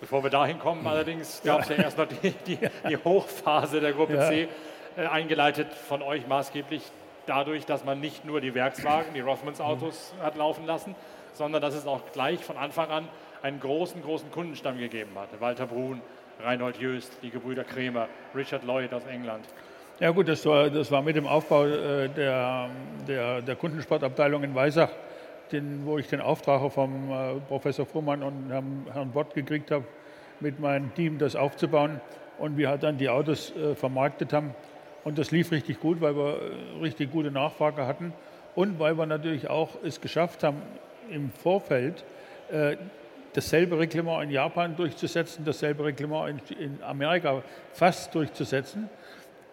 Bevor 0.00 0.22
wir 0.22 0.30
dahin 0.30 0.58
kommen, 0.58 0.86
allerdings 0.86 1.42
gab 1.44 1.62
es 1.62 1.68
ja. 1.68 1.76
ja. 1.76 1.82
erst 1.84 1.98
noch 1.98 2.06
die, 2.06 2.30
die, 2.46 2.58
die, 2.88 2.96
Hochphase 2.96 3.80
der 3.80 3.92
Gruppe 3.92 4.14
ja. 4.14 4.28
C, 4.28 4.48
äh, 4.96 5.06
eingeleitet 5.06 5.72
von 5.72 6.02
euch 6.02 6.26
maßgeblich 6.26 6.82
dadurch, 7.26 7.66
dass 7.66 7.84
man 7.84 8.00
nicht 8.00 8.24
nur 8.24 8.40
die 8.40 8.54
Werkswagen, 8.54 9.12
die 9.14 9.20
Rothmans 9.20 9.60
Autos 9.60 10.14
hat 10.22 10.36
laufen 10.36 10.66
lassen, 10.66 10.94
sondern 11.34 11.60
dass 11.60 11.74
es 11.74 11.86
auch 11.86 12.00
gleich 12.12 12.44
von 12.44 12.56
Anfang 12.56 12.90
an 12.90 13.08
einen 13.42 13.60
großen, 13.60 14.02
großen 14.02 14.30
Kundenstamm 14.30 14.78
gegeben 14.78 15.10
hat. 15.16 15.28
Walter 15.40 15.66
Brun, 15.66 16.00
Reinhold 16.42 16.78
Jöst, 16.78 17.12
die 17.22 17.30
Gebrüder 17.30 17.64
Kremer, 17.64 18.08
Richard 18.34 18.64
Lloyd 18.64 18.92
aus 18.92 19.04
England. 19.06 19.44
Ja 20.00 20.10
gut, 20.10 20.28
das 20.28 20.46
war, 20.46 20.70
das 20.70 20.90
war 20.92 21.02
mit 21.02 21.16
dem 21.16 21.26
Aufbau 21.26 21.66
äh, 21.66 22.08
der, 22.08 22.70
der, 23.06 23.42
der 23.42 23.56
Kundensportabteilung 23.56 24.44
in 24.44 24.54
Weisach, 24.54 24.90
den, 25.50 25.84
wo 25.84 25.98
ich 25.98 26.06
den 26.06 26.20
Auftrag 26.20 26.72
vom 26.72 27.10
äh, 27.10 27.40
Professor 27.48 27.84
Fuhrmann 27.84 28.22
und 28.22 28.48
Herrn, 28.48 28.86
Herrn 28.92 29.10
Bott 29.10 29.34
gekriegt 29.34 29.70
habe, 29.70 29.84
mit 30.40 30.60
meinem 30.60 30.94
Team 30.94 31.18
das 31.18 31.36
aufzubauen. 31.36 32.00
Und 32.38 32.56
wir 32.56 32.68
halt 32.68 32.84
dann 32.84 32.98
die 32.98 33.08
Autos 33.08 33.54
äh, 33.56 33.74
vermarktet 33.74 34.32
haben. 34.32 34.54
Und 35.04 35.18
das 35.18 35.30
lief 35.30 35.50
richtig 35.50 35.80
gut, 35.80 36.00
weil 36.00 36.16
wir 36.16 36.40
richtig 36.80 37.10
gute 37.10 37.30
Nachfrage 37.30 37.86
hatten. 37.86 38.12
Und 38.54 38.78
weil 38.78 38.96
wir 38.96 39.06
natürlich 39.06 39.48
auch 39.48 39.70
es 39.84 40.00
geschafft 40.00 40.42
haben, 40.42 40.62
im 41.10 41.30
Vorfeld 41.30 42.04
dasselbe 43.38 43.78
Reglement 43.78 44.24
in 44.24 44.30
Japan 44.30 44.76
durchzusetzen, 44.76 45.44
dasselbe 45.44 45.84
Reglement 45.84 46.50
in, 46.50 46.58
in 46.58 46.82
Amerika 46.82 47.42
fast 47.72 48.14
durchzusetzen 48.14 48.88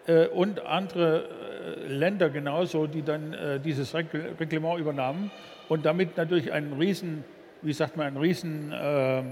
äh, 0.06 0.26
und 0.26 0.64
andere 0.64 1.24
äh, 1.86 1.86
Länder 1.86 2.30
genauso, 2.30 2.86
die 2.86 3.02
dann 3.02 3.32
äh, 3.32 3.60
dieses 3.60 3.94
Reglement 3.94 4.78
übernahmen. 4.80 5.30
Und 5.68 5.84
damit 5.84 6.16
natürlich 6.16 6.52
einen 6.52 6.72
riesen, 6.74 7.24
wie 7.62 7.72
sagt 7.72 7.96
man, 7.96 8.06
ein 8.06 8.16
riesen 8.16 8.72
äh, 8.72 9.22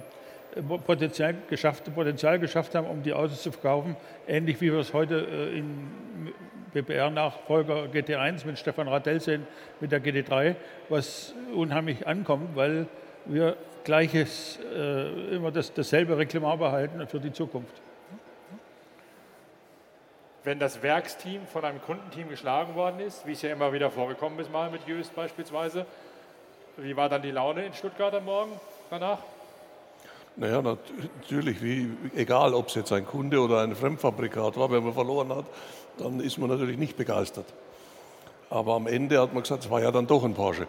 Potenzial 0.86 1.34
geschafft, 1.48 1.92
Potenzial 1.94 2.38
geschafft 2.38 2.74
haben, 2.74 2.86
um 2.86 3.02
die 3.02 3.12
Autos 3.12 3.42
zu 3.42 3.52
verkaufen, 3.52 3.96
ähnlich 4.26 4.60
wie 4.60 4.72
wir 4.72 4.80
es 4.80 4.92
heute 4.92 5.16
äh, 5.16 5.58
in 5.58 5.88
BPR-Nachfolger 6.72 7.84
GT1 7.84 8.46
mit 8.46 8.58
Stefan 8.58 8.88
Radell 8.88 9.20
sehen, 9.20 9.46
mit 9.80 9.92
der 9.92 10.02
GT3, 10.02 10.56
was 10.88 11.34
unheimlich 11.54 12.06
ankommt, 12.06 12.56
weil 12.56 12.86
wir 13.26 13.56
gleiches, 13.84 14.58
äh, 14.74 15.34
immer 15.34 15.50
das, 15.50 15.72
dasselbe 15.72 16.18
Reglement 16.18 16.58
behalten 16.58 17.06
für 17.06 17.20
die 17.20 17.32
Zukunft. 17.32 17.80
Wenn 20.42 20.58
das 20.58 20.82
Werksteam 20.82 21.46
von 21.46 21.64
einem 21.64 21.80
Kundenteam 21.80 22.28
geschlagen 22.28 22.74
worden 22.74 23.00
ist, 23.00 23.26
wie 23.26 23.32
es 23.32 23.42
ja 23.42 23.50
immer 23.50 23.72
wieder 23.72 23.90
vorgekommen 23.90 24.38
ist, 24.40 24.52
mal 24.52 24.70
mit 24.70 24.86
Jöst 24.86 25.14
beispielsweise, 25.14 25.86
wie 26.76 26.96
war 26.96 27.08
dann 27.08 27.22
die 27.22 27.30
Laune 27.30 27.64
in 27.64 27.72
Stuttgart 27.72 28.12
am 28.14 28.24
Morgen 28.26 28.52
danach? 28.90 29.18
Naja, 30.36 30.62
natürlich, 30.62 31.62
wie, 31.62 31.90
egal 32.16 32.54
ob 32.54 32.68
es 32.68 32.74
jetzt 32.74 32.92
ein 32.92 33.06
Kunde 33.06 33.40
oder 33.40 33.60
ein 33.60 33.74
Fremdfabrikat 33.74 34.56
war, 34.56 34.70
wenn 34.70 34.82
man 34.82 34.92
verloren 34.92 35.28
hat, 35.28 35.44
dann 35.98 36.18
ist 36.18 36.38
man 36.38 36.50
natürlich 36.50 36.76
nicht 36.76 36.96
begeistert. 36.96 37.46
Aber 38.50 38.74
am 38.74 38.86
Ende 38.86 39.20
hat 39.20 39.32
man 39.32 39.42
gesagt, 39.42 39.64
es 39.64 39.70
war 39.70 39.80
ja 39.80 39.92
dann 39.92 40.06
doch 40.06 40.24
ein 40.24 40.34
Porsche. 40.34 40.66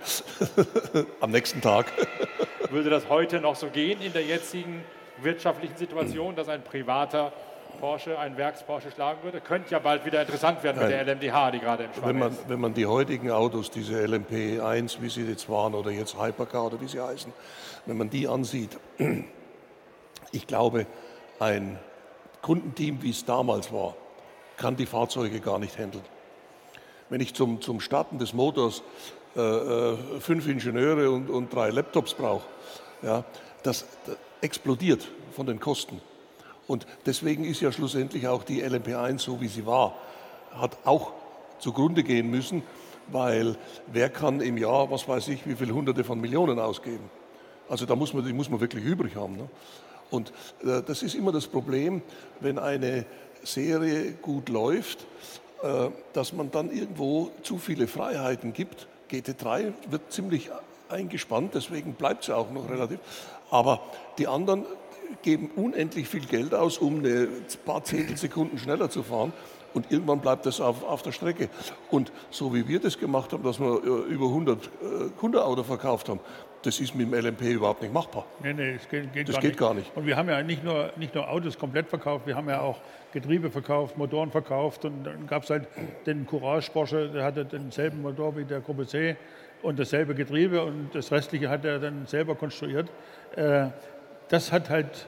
am 1.20 1.32
nächsten 1.32 1.62
Tag. 1.62 1.92
Würde 2.70 2.90
das 2.90 3.10
heute 3.10 3.40
noch 3.40 3.56
so 3.56 3.68
gehen 3.68 4.02
in 4.02 4.14
der 4.14 4.24
jetzigen 4.24 4.84
wirtschaftlichen 5.22 5.78
Situation, 5.78 6.36
dass 6.36 6.48
ein 6.48 6.64
privater 6.64 7.32
Porsche, 7.80 8.18
ein 8.20 8.38
Werks-Porsche 8.38 8.92
schlagen 8.92 9.20
würde? 9.24 9.42
Könnte 9.42 9.72
ja 9.72 9.80
bald 9.80 10.06
wieder 10.06 10.22
interessant 10.22 10.64
werden 10.64 10.80
mit 10.80 10.90
Nein. 10.90 11.06
der 11.06 11.16
LMDH, 11.16 11.52
die 11.52 11.60
gerade 11.60 11.84
im 11.84 11.94
Schwang 11.94 12.10
wenn 12.10 12.20
man, 12.20 12.32
ist. 12.32 12.50
Wenn 12.50 12.60
man 12.60 12.74
die 12.74 12.86
heutigen 12.86 13.32
Autos, 13.32 13.72
diese 13.72 13.96
LMP1, 14.06 15.02
wie 15.02 15.10
sie 15.10 15.26
jetzt 15.26 15.50
waren, 15.50 15.74
oder 15.74 15.92
jetzt 15.92 16.20
Hypercar 16.20 16.68
oder 16.68 16.80
wie 16.82 16.88
sie 16.88 17.02
heißen, 17.02 17.34
wenn 17.86 17.98
man 17.98 18.10
die 18.10 18.28
ansieht, 18.28 18.78
ich 20.36 20.48
glaube, 20.48 20.86
ein 21.40 21.80
Kundenteam, 22.42 23.02
wie 23.02 23.10
es 23.10 23.26
damals 23.26 23.72
war, 23.72 23.96
kann 24.58 24.76
die 24.76 24.86
Fahrzeuge 24.86 25.40
gar 25.40 25.60
nicht 25.60 25.78
handeln. 25.78 26.04
Wenn 27.10 27.22
ich 27.22 27.34
zum, 27.34 27.62
zum 27.62 27.80
Starten 27.80 28.20
des 28.20 28.34
Motors 28.34 28.84
äh, 29.36 29.40
äh 29.40 29.98
fünf 30.20 30.48
Ingenieure 30.48 31.12
und, 31.12 31.30
und 31.30 31.54
drei 31.54 31.70
Laptops 31.70 32.14
brauche, 32.14 32.46
ja, 33.02 33.24
das, 33.64 33.86
das 34.06 34.18
explodiert 34.42 35.08
von 35.32 35.46
den 35.46 35.60
Kosten. 35.60 36.02
Und 36.68 36.86
deswegen 37.06 37.44
ist 37.46 37.62
ja 37.62 37.72
schlussendlich 37.72 38.28
auch 38.28 38.44
die 38.44 38.64
LMP1 38.64 39.20
so, 39.20 39.42
wie 39.42 39.48
sie 39.48 39.66
war, 39.66 39.96
hat 40.52 40.78
auch 40.86 41.14
zugrunde 41.60 42.04
gehen 42.04 42.30
müssen, 42.30 42.64
weil 43.08 43.56
wer 43.88 44.10
kann 44.10 44.42
im 44.42 44.58
Jahr, 44.58 44.90
was 44.90 45.08
weiß 45.08 45.28
ich, 45.30 45.48
wie 45.48 45.56
viele 45.56 45.74
Hunderte 45.74 46.04
von 46.04 46.20
Millionen 46.20 46.60
ausgeben? 46.60 47.10
Also 47.70 47.86
da 47.86 47.96
muss 47.96 48.14
man, 48.14 48.26
die 48.26 48.34
muss 48.34 48.50
man 48.50 48.60
wirklich 48.60 48.84
übrig 48.84 49.16
haben. 49.16 49.38
Ne? 49.38 49.50
Und 50.12 50.32
äh, 50.64 50.82
das 50.86 51.04
ist 51.04 51.16
immer 51.16 51.32
das 51.32 51.48
Problem, 51.48 52.02
wenn 52.40 52.60
eine 52.60 53.06
Serie 53.44 54.12
gut 54.14 54.50
läuft, 54.50 55.06
äh, 55.64 55.90
dass 56.14 56.34
man 56.34 56.52
dann 56.52 56.72
irgendwo 56.72 57.32
zu 57.44 57.58
viele 57.58 57.88
Freiheiten 57.88 58.54
gibt. 58.54 58.88
GT3 59.12 59.74
wird 59.90 60.12
ziemlich 60.12 60.50
eingespannt, 60.90 61.56
deswegen 61.56 61.94
bleibt 61.94 62.24
sie 62.26 62.36
auch 62.36 62.52
noch 62.52 62.70
relativ. 62.70 63.00
Aber 63.50 63.82
die 64.18 64.28
anderen 64.28 64.66
geben 65.22 65.52
unendlich 65.56 66.08
viel 66.08 66.26
Geld 66.26 66.54
aus, 66.54 66.78
um 66.78 67.04
ein 67.04 67.28
paar 67.66 67.84
Zehntelsekunden 67.84 68.58
schneller 68.58 68.90
zu 68.90 69.04
fahren. 69.04 69.34
Und 69.76 69.92
irgendwann 69.92 70.20
bleibt 70.20 70.46
das 70.48 70.60
auf, 70.60 70.84
auf 70.84 71.04
der 71.04 71.12
Strecke. 71.12 71.50
Und 71.92 72.12
so 72.32 72.54
wie 72.56 72.68
wir 72.68 72.80
das 72.80 72.98
gemacht 72.98 73.32
haben, 73.34 73.44
dass 73.44 73.60
wir 73.60 73.84
äh, 73.84 74.12
über 74.12 74.26
100 74.26 74.58
äh, 74.58 74.70
Hundeautos 75.22 75.68
verkauft 75.68 76.10
haben, 76.10 76.20
das 76.64 76.80
ist 76.80 76.96
mit 76.96 77.12
dem 77.12 77.14
LMP 77.14 77.42
überhaupt 77.42 77.84
nicht 77.84 77.94
machbar. 77.94 78.26
Nee, 78.42 78.54
nee, 78.54 78.74
das 78.74 78.90
geht, 78.90 79.14
geht, 79.14 79.28
das 79.28 79.36
gar, 79.36 79.42
geht 79.42 79.52
nicht. 79.52 79.60
gar 79.60 79.74
nicht. 79.76 79.96
Und 79.96 80.08
wir 80.08 80.18
haben 80.18 80.30
ja 80.30 80.42
nicht 80.42 80.64
nur, 80.64 80.92
nicht 80.96 81.14
nur 81.14 81.30
Autos 81.30 81.60
komplett 81.60 81.88
verkauft, 81.88 82.26
wir 82.26 82.36
haben 82.36 82.50
ja 82.50 82.62
auch 82.62 82.80
Getriebe 83.14 83.52
verkauft, 83.52 83.98
Motoren 83.98 84.32
verkauft. 84.32 84.86
Und 84.86 85.04
dann 85.04 85.28
gab 85.28 85.44
es 85.44 85.50
halt 85.52 85.68
den 86.08 86.26
Courage 86.26 86.72
Porsche, 86.72 87.10
der 87.10 87.24
hatte 87.24 87.46
denselben 87.46 88.02
Motor 88.02 88.36
wie 88.38 88.46
der 88.46 88.62
Gruppe 88.62 88.88
C 88.88 89.16
und 89.62 89.78
dasselbe 89.78 90.16
Getriebe 90.16 90.64
und 90.64 90.94
das 90.94 91.12
restliche 91.12 91.50
hat 91.50 91.66
er 91.66 91.80
dann 91.80 92.06
selber 92.08 92.36
konstruiert. 92.36 92.90
Äh, 93.36 93.68
das 94.30 94.52
hat 94.52 94.70
halt 94.70 95.08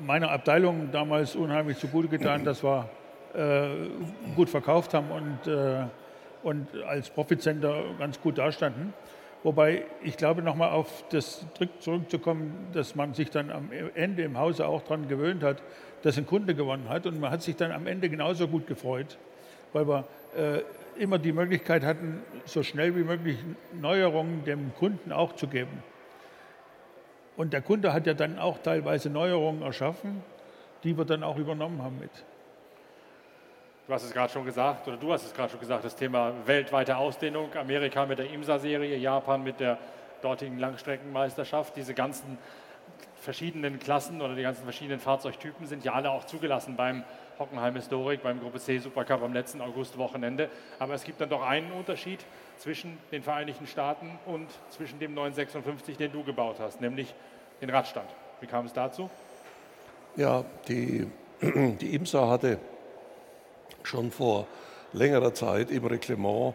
meiner 0.00 0.30
Abteilung 0.30 0.90
damals 0.92 1.36
unheimlich 1.36 1.78
zugute 1.78 2.08
getan, 2.08 2.44
dass 2.44 2.62
wir 2.62 2.80
äh, 2.80 3.03
gut 4.36 4.48
verkauft 4.48 4.94
haben 4.94 5.10
und, 5.10 5.52
äh, 5.52 5.84
und 6.42 6.68
als 6.86 7.10
Profitcenter 7.10 7.82
ganz 7.98 8.20
gut 8.20 8.38
dastanden. 8.38 8.92
Wobei 9.42 9.84
ich 10.02 10.16
glaube, 10.16 10.40
nochmal 10.40 10.70
auf 10.70 11.04
das 11.10 11.44
zurückzukommen, 11.80 12.68
dass 12.72 12.94
man 12.94 13.12
sich 13.12 13.30
dann 13.30 13.50
am 13.50 13.70
Ende 13.94 14.22
im 14.22 14.38
Hause 14.38 14.66
auch 14.66 14.82
daran 14.82 15.06
gewöhnt 15.06 15.42
hat, 15.42 15.62
dass 16.02 16.16
ein 16.16 16.26
Kunde 16.26 16.54
gewonnen 16.54 16.88
hat. 16.88 17.06
Und 17.06 17.20
man 17.20 17.30
hat 17.30 17.42
sich 17.42 17.56
dann 17.56 17.70
am 17.70 17.86
Ende 17.86 18.08
genauso 18.08 18.48
gut 18.48 18.66
gefreut, 18.66 19.18
weil 19.74 19.86
wir 19.86 20.04
äh, 20.34 20.62
immer 21.02 21.18
die 21.18 21.32
Möglichkeit 21.32 21.84
hatten, 21.84 22.22
so 22.46 22.62
schnell 22.62 22.96
wie 22.96 23.04
möglich 23.04 23.36
Neuerungen 23.78 24.44
dem 24.44 24.74
Kunden 24.74 25.12
auch 25.12 25.34
zu 25.34 25.46
geben. 25.46 25.82
Und 27.36 27.52
der 27.52 27.62
Kunde 27.62 27.92
hat 27.92 28.06
ja 28.06 28.14
dann 28.14 28.38
auch 28.38 28.58
teilweise 28.58 29.10
Neuerungen 29.10 29.62
erschaffen, 29.62 30.22
die 30.84 30.96
wir 30.96 31.04
dann 31.04 31.22
auch 31.22 31.36
übernommen 31.36 31.82
haben 31.82 31.98
mit. 31.98 32.10
Du 33.86 33.92
hast 33.92 34.04
es 34.04 34.12
gerade 34.12 34.32
schon 34.32 34.46
gesagt, 34.46 34.88
oder 34.88 34.96
du 34.96 35.12
hast 35.12 35.26
es 35.26 35.34
gerade 35.34 35.50
schon 35.50 35.60
gesagt, 35.60 35.84
das 35.84 35.94
Thema 35.94 36.32
weltweite 36.46 36.96
Ausdehnung, 36.96 37.54
Amerika 37.54 38.06
mit 38.06 38.18
der 38.18 38.30
IMSA-Serie, 38.30 38.96
Japan 38.96 39.44
mit 39.44 39.60
der 39.60 39.76
dortigen 40.22 40.58
Langstreckenmeisterschaft, 40.58 41.76
diese 41.76 41.92
ganzen 41.92 42.38
verschiedenen 43.16 43.78
Klassen 43.78 44.22
oder 44.22 44.34
die 44.34 44.42
ganzen 44.42 44.64
verschiedenen 44.64 45.00
Fahrzeugtypen 45.00 45.66
sind 45.66 45.84
ja 45.84 45.92
alle 45.92 46.10
auch 46.10 46.24
zugelassen 46.24 46.76
beim 46.76 47.04
Hockenheim 47.38 47.74
Historik, 47.74 48.22
beim 48.22 48.40
Gruppe 48.40 48.58
C 48.58 48.78
Supercup 48.78 49.22
am 49.22 49.34
letzten 49.34 49.60
Augustwochenende. 49.60 50.48
Aber 50.78 50.94
es 50.94 51.04
gibt 51.04 51.20
dann 51.20 51.28
doch 51.28 51.42
einen 51.42 51.70
Unterschied 51.72 52.24
zwischen 52.56 52.96
den 53.12 53.22
Vereinigten 53.22 53.66
Staaten 53.66 54.18
und 54.24 54.48
zwischen 54.70 54.98
dem 54.98 55.12
956, 55.12 55.98
den 55.98 56.10
du 56.10 56.24
gebaut 56.24 56.56
hast, 56.58 56.80
nämlich 56.80 57.14
den 57.60 57.68
Radstand. 57.68 58.08
Wie 58.40 58.46
kam 58.46 58.64
es 58.64 58.72
dazu? 58.72 59.10
Ja, 60.16 60.42
die, 60.68 61.06
die 61.42 61.94
IMSA 61.94 62.28
hatte 62.30 62.58
schon 63.86 64.10
vor 64.10 64.46
längerer 64.92 65.34
Zeit 65.34 65.70
im 65.70 65.84
Reglement 65.84 66.54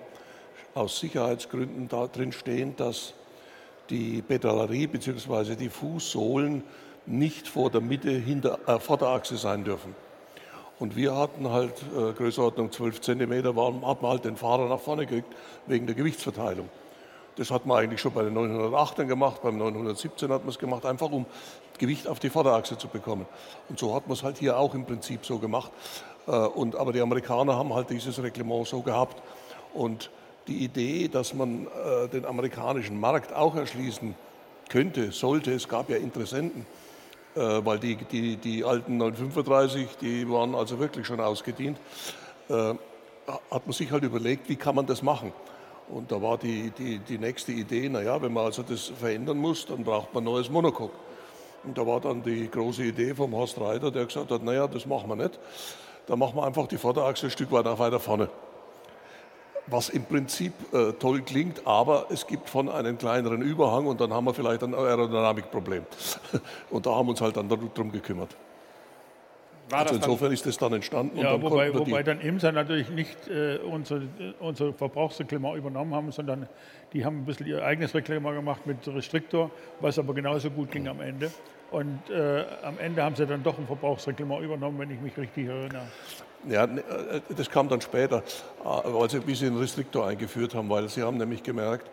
aus 0.73 0.99
Sicherheitsgründen 0.99 1.87
da 1.87 2.07
drin 2.07 2.31
stehen, 2.31 2.75
dass 2.75 3.13
die 3.89 4.21
Pedalerie 4.21 4.87
bzw. 4.87 5.55
die 5.55 5.69
Fußsohlen 5.69 6.63
nicht 7.05 7.47
vor 7.47 7.69
der 7.69 7.81
Mitte 7.81 8.11
hinter, 8.11 8.59
äh, 8.67 8.79
vor 8.79 8.97
der 8.97 9.09
Achse 9.09 9.37
sein 9.37 9.63
dürfen. 9.63 9.95
Und 10.79 10.95
wir 10.95 11.15
hatten 11.15 11.49
halt 11.49 11.73
äh, 11.97 12.13
Größenordnung 12.13 12.71
12 12.71 13.01
cm, 13.01 13.55
waren, 13.55 13.85
hat 13.85 14.01
man 14.01 14.11
halt 14.11 14.25
den 14.25 14.37
Fahrer 14.37 14.69
nach 14.69 14.79
vorne 14.79 15.05
gekriegt 15.05 15.33
wegen 15.65 15.87
der 15.87 15.95
Gewichtsverteilung. 15.95 16.69
Das 17.35 17.51
hat 17.51 17.65
man 17.65 17.77
eigentlich 17.77 18.01
schon 18.01 18.13
bei 18.13 18.23
den 18.23 18.37
908ern 18.37 19.05
gemacht, 19.05 19.41
beim 19.41 19.57
917 19.57 20.31
hat 20.31 20.41
man 20.41 20.49
es 20.49 20.59
gemacht, 20.59 20.85
einfach 20.85 21.11
um 21.11 21.25
Gewicht 21.77 22.07
auf 22.07 22.19
die 22.19 22.29
Vorderachse 22.29 22.77
zu 22.77 22.87
bekommen. 22.87 23.25
Und 23.69 23.79
so 23.79 23.95
hat 23.95 24.07
man 24.07 24.13
es 24.13 24.23
halt 24.23 24.37
hier 24.37 24.57
auch 24.57 24.73
im 24.73 24.85
Prinzip 24.85 25.25
so 25.25 25.39
gemacht. 25.39 25.71
Äh, 26.27 26.32
und, 26.32 26.75
aber 26.75 26.93
die 26.93 27.01
Amerikaner 27.01 27.55
haben 27.55 27.73
halt 27.73 27.89
dieses 27.89 28.21
Reglement 28.21 28.67
so 28.67 28.82
gehabt. 28.82 29.21
Und 29.73 30.10
die 30.47 30.63
Idee, 30.63 31.08
dass 31.08 31.34
man 31.34 31.67
äh, 31.67 32.08
den 32.08 32.25
amerikanischen 32.25 32.99
Markt 32.99 33.34
auch 33.34 33.55
erschließen 33.55 34.15
könnte, 34.69 35.12
sollte, 35.12 35.51
es 35.51 35.67
gab 35.67 35.89
ja 35.89 35.97
Interessenten, 35.97 36.65
äh, 37.36 37.39
weil 37.39 37.79
die, 37.79 37.95
die, 37.95 38.38
die 38.38 38.63
alten 38.63 38.97
935, 38.97 39.97
die 40.01 40.29
waren 40.29 40.55
also 40.55 40.79
wirklich 40.79 41.05
schon 41.05 41.19
ausgedient, 41.19 41.77
hat 42.49 43.67
man 43.67 43.73
sich 43.73 43.91
halt 43.91 44.03
überlegt, 44.03 44.49
wie 44.49 44.55
kann 44.55 44.73
man 44.73 44.88
das 44.88 45.03
machen. 45.03 45.32
Und 45.89 46.12
da 46.12 46.21
war 46.21 46.38
die, 46.38 46.71
die, 46.71 46.99
die 46.99 47.17
nächste 47.17 47.51
Idee, 47.51 47.89
naja, 47.89 48.21
wenn 48.21 48.34
man 48.34 48.45
also 48.45 48.63
das 48.63 48.91
verändern 48.99 49.38
muss, 49.38 49.65
dann 49.65 49.84
braucht 49.84 50.13
man 50.13 50.23
neues 50.23 50.49
Monocoque. 50.49 50.93
Und 51.63 51.77
da 51.77 51.86
war 51.86 51.99
dann 51.99 52.23
die 52.23 52.49
große 52.49 52.84
Idee 52.84 53.13
vom 53.15 53.34
Horst 53.34 53.60
Reiter, 53.60 53.91
der 53.91 54.05
gesagt 54.05 54.32
hat, 54.32 54.43
naja, 54.43 54.67
das 54.67 54.86
machen 54.86 55.10
wir 55.10 55.15
nicht. 55.15 55.39
Da 56.10 56.15
machen 56.15 56.36
wir 56.36 56.43
einfach 56.43 56.65
die 56.65 56.80
Vorderachse 56.80 57.28
ein 57.28 57.30
Stück 57.30 57.52
weiter, 57.52 57.78
weiter 57.78 58.00
vorne. 58.00 58.30
Was 59.67 59.89
im 59.89 60.06
Prinzip 60.06 60.54
äh, 60.74 60.93
toll 60.93 61.22
klingt, 61.22 61.67
aber 61.67 62.08
es 62.10 62.26
gibt 62.26 62.50
von 62.50 62.67
einem 62.67 62.98
kleineren 62.98 63.43
Überhang 63.43 63.86
und 63.86 64.02
dann 64.02 64.12
haben 64.12 64.26
wir 64.26 64.34
vielleicht 64.34 64.63
ein 64.63 64.74
Aerodynamikproblem. 64.74 65.84
Und 66.72 66.88
da 66.88 66.95
haben 66.95 67.06
wir 67.06 67.12
uns 67.12 67.22
halt 67.22 67.38
dann 67.38 67.48
darum 67.48 67.91
gekümmert. 67.91 68.36
Also 69.72 69.93
insofern 69.93 70.32
ist 70.32 70.48
das 70.48 70.58
dann 70.58 70.74
entstanden. 70.74 71.19
Ja, 71.19 71.34
dann 71.34 71.43
wobei, 71.43 71.72
wobei 71.76 72.02
dann 72.02 72.19
IMSA 72.22 72.52
natürlich 72.52 72.89
nicht 72.89 73.28
äh, 73.28 73.58
unser, 73.58 74.02
unser 74.39 74.74
Verbrauchsreglement 74.74 75.58
übernommen 75.58 75.93
haben, 75.93 76.12
sondern 76.12 76.50
die 76.93 77.06
haben 77.06 77.19
ein 77.19 77.26
bisschen 77.26 77.45
ihr 77.45 77.63
eigenes 77.63 77.93
Reglement 77.93 78.36
gemacht 78.36 78.65
mit 78.65 78.78
Restriktor, 78.88 79.52
was 79.80 80.00
aber 80.00 80.15
genauso 80.15 80.50
gut 80.50 80.72
ging 80.72 80.88
am 80.88 81.02
Ende. 81.02 81.30
Und 81.71 82.10
äh, 82.10 82.45
am 82.63 82.79
Ende 82.79 83.03
haben 83.03 83.15
sie 83.15 83.27
dann 83.27 83.43
doch 83.43 83.58
ein 83.58 83.67
Verbrauchsreglement 83.67 84.43
übernommen, 84.43 84.79
wenn 84.79 84.89
ich 84.89 84.99
mich 84.99 85.15
richtig 85.17 85.47
erinnere. 85.47 85.88
Ja, 86.47 86.65
ne, 86.65 86.82
äh, 86.82 87.21
das 87.36 87.49
kam 87.49 87.69
dann 87.69 87.82
später, 87.82 88.23
als 88.63 89.12
sie, 89.12 89.27
wie 89.27 89.36
sie 89.36 89.47
einen 89.47 89.58
Restriktor 89.58 90.08
eingeführt 90.08 90.55
haben, 90.55 90.69
weil 90.69 90.89
sie 90.89 91.03
haben 91.03 91.17
nämlich 91.17 91.43
gemerkt, 91.43 91.89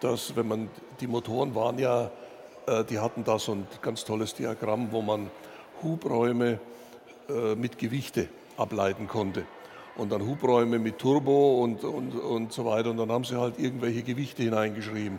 dass 0.00 0.36
wenn 0.36 0.48
man, 0.48 0.68
die 1.00 1.06
Motoren 1.06 1.54
waren 1.54 1.78
ja, 1.78 2.10
äh, 2.66 2.84
die 2.84 2.98
hatten 2.98 3.24
da 3.24 3.38
so 3.38 3.52
ein 3.52 3.66
ganz 3.80 4.04
tolles 4.04 4.34
Diagramm, 4.34 4.88
wo 4.90 5.00
man 5.02 5.30
Hubräume 5.82 6.58
mit 7.56 7.76
Gewichte 7.76 8.28
ableiten 8.56 9.08
konnte. 9.08 9.44
Und 9.96 10.12
dann 10.12 10.24
Hubräume 10.24 10.78
mit 10.78 10.98
Turbo 10.98 11.60
und, 11.64 11.82
und, 11.82 12.14
und 12.14 12.52
so 12.52 12.64
weiter. 12.64 12.90
Und 12.90 12.98
dann 12.98 13.10
haben 13.10 13.24
sie 13.24 13.36
halt 13.36 13.58
irgendwelche 13.58 14.04
Gewichte 14.04 14.44
hineingeschrieben. 14.44 15.18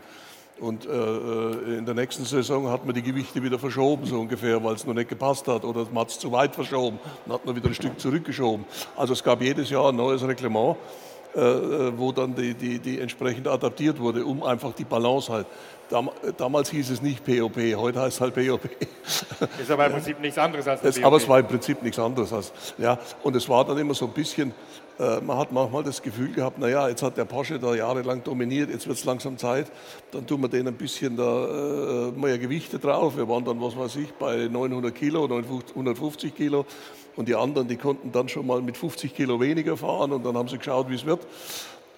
Und 0.59 0.85
äh, 0.85 0.89
äh, 0.89 1.77
in 1.77 1.85
der 1.85 1.93
nächsten 1.93 2.25
Saison 2.25 2.69
hat 2.69 2.85
man 2.85 2.95
die 2.95 3.03
Gewichte 3.03 3.43
wieder 3.43 3.59
verschoben, 3.59 4.05
so 4.05 4.19
ungefähr, 4.19 4.63
weil 4.63 4.73
es 4.73 4.85
noch 4.85 4.93
nicht 4.93 5.09
gepasst 5.09 5.47
hat. 5.47 5.63
Oder 5.63 5.85
man 5.85 6.01
hat 6.01 6.09
es 6.09 6.19
zu 6.19 6.31
weit 6.31 6.55
verschoben. 6.55 6.99
Dann 7.25 7.35
hat 7.35 7.45
man 7.45 7.55
wieder 7.55 7.67
ein 7.67 7.75
Stück 7.75 7.99
zurückgeschoben. 7.99 8.65
Also 8.95 9.13
es 9.13 9.23
gab 9.23 9.41
jedes 9.41 9.69
Jahr 9.69 9.89
ein 9.89 9.95
neues 9.95 10.25
Reglement, 10.27 10.77
wo 11.33 12.11
dann 12.11 12.33
die, 12.33 12.53
die, 12.53 12.79
die 12.79 12.99
entsprechend 12.99 13.47
adaptiert 13.47 13.99
wurde, 13.99 14.25
um 14.25 14.43
einfach 14.43 14.73
die 14.73 14.85
Balance 14.85 15.31
halt. 15.31 15.45
Dam 15.89 16.09
damals 16.37 16.69
hieß 16.69 16.89
es 16.89 17.01
nicht 17.01 17.23
POP, 17.23 17.55
heute 17.75 18.01
heißt 18.01 18.17
es 18.17 18.21
halt 18.21 18.33
POP. 18.33 18.61
Ist 19.61 19.71
aber 19.71 19.85
im 19.85 19.93
Prinzip 19.93 20.19
nichts 20.19 20.37
anderes 20.37 20.67
als 20.67 20.81
POP. 20.81 21.05
Aber 21.05 21.17
es 21.17 21.29
war 21.29 21.39
im 21.39 21.47
Prinzip 21.47 21.81
nichts 21.81 21.99
anderes 21.99 22.33
als, 22.33 22.51
ja. 22.77 22.99
Und 23.23 23.35
es 23.35 23.47
war 23.47 23.63
dann 23.63 23.77
immer 23.77 23.93
so 23.93 24.05
ein 24.05 24.11
bisschen, 24.11 24.53
äh, 24.99 25.21
man 25.21 25.37
hat 25.37 25.51
manchmal 25.51 25.83
das 25.83 26.01
Gefühl 26.01 26.33
gehabt, 26.33 26.59
naja, 26.59 26.89
jetzt 26.89 27.03
hat 27.03 27.15
der 27.17 27.25
Porsche 27.25 27.57
da 27.57 27.73
jahrelang 27.73 28.23
dominiert, 28.23 28.69
jetzt 28.69 28.87
wird 28.87 28.97
es 28.97 29.05
langsam 29.05 29.37
Zeit, 29.37 29.71
dann 30.11 30.27
tun 30.27 30.41
wir 30.41 30.49
den 30.49 30.67
ein 30.67 30.75
bisschen 30.75 31.15
da 31.15 32.07
äh, 32.07 32.11
mehr 32.11 32.37
Gewichte 32.37 32.79
drauf. 32.79 33.15
Wir 33.15 33.29
waren 33.29 33.45
dann, 33.45 33.61
was 33.61 33.77
weiß 33.77 33.95
ich, 33.97 34.11
bei 34.13 34.47
900 34.51 34.93
Kilo, 34.93 35.23
150 35.23 36.35
Kilo 36.35 36.65
und 37.17 37.27
die 37.27 37.35
anderen, 37.35 37.67
die 37.67 37.75
konnten 37.75 38.11
dann 38.11 38.29
schon 38.29 38.47
mal 38.47 38.61
mit 38.61 38.77
50 38.77 39.13
Kilo 39.13 39.41
weniger 39.41 39.75
fahren 39.75 40.13
und 40.13 40.25
dann 40.25 40.37
haben 40.37 40.47
sie 40.47 40.57
geschaut, 40.57 40.89
wie 40.89 40.95
es 40.95 41.05
wird. 41.05 41.27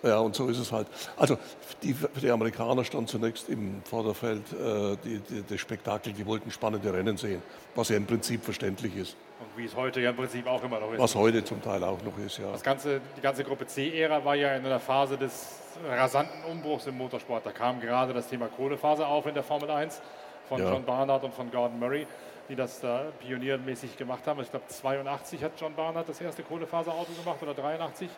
Ja, 0.01 0.19
und 0.19 0.33
so 0.33 0.47
ist 0.47 0.57
es 0.59 0.71
halt. 0.71 0.87
Also 1.17 1.37
die, 1.83 1.93
die 2.21 2.31
Amerikaner 2.31 2.85
standen 2.85 3.07
zunächst 3.07 3.49
im 3.49 3.81
Vorderfeld, 3.83 4.43
äh, 4.53 4.95
die, 5.03 5.19
die, 5.19 5.43
das 5.47 5.59
Spektakel, 5.59 6.13
die 6.13 6.25
wollten 6.25 6.51
spannende 6.51 6.93
Rennen 6.93 7.17
sehen, 7.17 7.41
was 7.75 7.89
ja 7.89 7.97
im 7.97 8.05
Prinzip 8.05 8.43
verständlich 8.43 8.95
ist. 8.95 9.17
Und 9.41 9.61
wie 9.61 9.65
es 9.65 9.75
heute 9.75 9.99
ja 9.99 10.11
im 10.11 10.15
Prinzip 10.15 10.47
auch 10.47 10.63
immer 10.63 10.79
noch 10.79 10.93
ist. 10.93 10.99
Was 10.99 11.15
heute 11.15 11.43
zum 11.43 11.61
Teil 11.61 11.83
auch 11.83 12.01
noch 12.03 12.17
ist, 12.25 12.37
ja. 12.37 12.51
Das 12.51 12.63
ganze, 12.63 13.01
die 13.17 13.21
ganze 13.21 13.43
Gruppe 13.43 13.67
C-Ära 13.67 14.23
war 14.23 14.35
ja 14.35 14.55
in 14.55 14.65
einer 14.65 14.79
Phase 14.79 15.17
des 15.17 15.59
rasanten 15.85 16.43
Umbruchs 16.49 16.87
im 16.87 16.97
Motorsport. 16.97 17.45
Da 17.45 17.51
kam 17.51 17.81
gerade 17.81 18.13
das 18.13 18.27
Thema 18.27 18.47
Kohlephase 18.47 19.05
auf 19.05 19.25
in 19.25 19.33
der 19.33 19.43
Formel 19.43 19.69
1 19.69 20.01
von 20.47 20.59
ja. 20.59 20.71
John 20.71 20.83
Barnard 20.83 21.23
und 21.23 21.33
von 21.33 21.51
Gordon 21.51 21.79
Murray, 21.79 22.07
die 22.49 22.55
das 22.55 22.81
da 22.81 23.03
pioniermäßig 23.19 23.95
gemacht 23.95 24.25
haben. 24.25 24.41
Ich 24.41 24.49
glaube, 24.49 24.65
82 24.67 25.43
hat 25.43 25.51
John 25.59 25.73
Barnard 25.75 26.09
das 26.09 26.19
erste 26.19 26.43
Kohlefaserauto 26.43 27.11
gemacht 27.13 27.41
oder 27.41 27.53
83. 27.53 28.09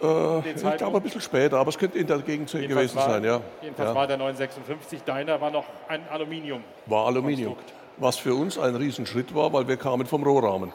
Äh, 0.00 0.50
ich 0.50 0.76
glaube 0.76 0.96
ein 0.96 1.02
bisschen 1.02 1.20
später, 1.20 1.58
aber 1.58 1.68
es 1.68 1.78
könnte 1.78 1.98
in 1.98 2.06
der 2.06 2.18
Gegend 2.18 2.50
gewesen 2.50 2.96
war, 2.96 3.10
sein, 3.10 3.24
ja. 3.24 3.40
Jedenfalls 3.60 3.88
ja. 3.88 3.94
war 3.94 4.06
der 4.06 4.16
956 4.16 5.02
deiner 5.02 5.40
war 5.40 5.50
noch 5.50 5.66
ein 5.88 6.08
Aluminium. 6.08 6.62
War 6.86 7.06
Aluminium. 7.06 7.56
Was 7.98 8.16
für 8.16 8.34
uns 8.34 8.58
ein 8.58 8.74
Riesenschritt 8.74 9.34
war, 9.34 9.52
weil 9.52 9.68
wir 9.68 9.76
kamen 9.76 10.06
vom 10.06 10.22
Rohrahmen. 10.22 10.72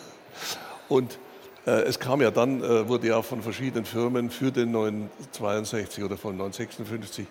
Und 0.88 1.18
äh, 1.66 1.70
es 1.70 1.98
kam 1.98 2.20
ja 2.20 2.30
dann, 2.30 2.62
äh, 2.62 2.88
wurde 2.88 3.08
ja 3.08 3.22
von 3.22 3.42
verschiedenen 3.42 3.84
Firmen 3.84 4.30
für 4.30 4.52
den 4.52 4.70
962 4.70 6.04
oder 6.04 6.16
von 6.16 6.36
956 6.36 7.26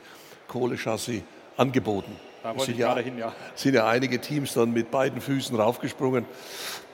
Kohlechassis 0.48 1.22
angeboten. 1.56 2.16
Da 2.46 2.56
wollte 2.56 2.74
ich 2.74 2.78
ja, 2.78 2.90
gerade 2.90 3.02
hin, 3.02 3.18
ja. 3.18 3.34
sind 3.56 3.74
ja 3.74 3.88
einige 3.88 4.22
Teams 4.22 4.54
dann 4.54 4.72
mit 4.72 4.92
beiden 4.92 5.20
Füßen 5.20 5.60
raufgesprungen. 5.60 6.26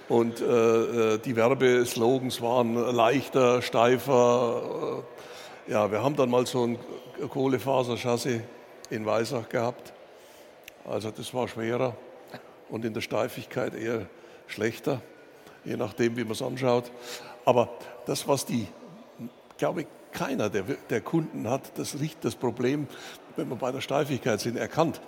Und 0.07 0.39
äh, 0.39 0.45
äh, 0.45 1.17
die 1.17 1.35
Werbeslogans 1.35 2.41
waren 2.41 2.75
leichter, 2.75 3.61
steifer. 3.61 5.03
Äh, 5.67 5.71
ja, 5.73 5.91
wir 5.91 6.01
haben 6.01 6.15
dann 6.15 6.29
mal 6.29 6.47
so 6.47 6.65
ein 6.65 6.79
Kohlefaserchassis 7.27 8.39
in 8.91 9.05
Weissach 9.05 9.49
gehabt. 9.49 9.91
Also 10.85 11.11
das 11.11 11.33
war 11.33 11.49
schwerer 11.49 11.97
und 12.69 12.85
in 12.85 12.93
der 12.93 13.01
Steifigkeit 13.01 13.75
eher 13.75 14.05
schlechter, 14.47 15.01
je 15.65 15.75
nachdem, 15.75 16.15
wie 16.15 16.23
man 16.23 16.31
es 16.31 16.41
anschaut. 16.41 16.89
Aber 17.43 17.67
das, 18.05 18.25
was 18.25 18.45
die, 18.45 18.67
glaube 19.57 19.81
ich, 19.81 19.87
keiner 20.13 20.49
der, 20.49 20.63
der 20.89 21.01
Kunden 21.01 21.49
hat 21.49 21.77
das, 21.77 21.97
das 22.21 22.35
Problem 22.35 22.87
wenn 23.35 23.49
wir 23.49 23.55
bei 23.55 23.71
der 23.71 23.81
Steifigkeit 23.81 24.39
sind, 24.39 24.57
erkannt. 24.57 25.01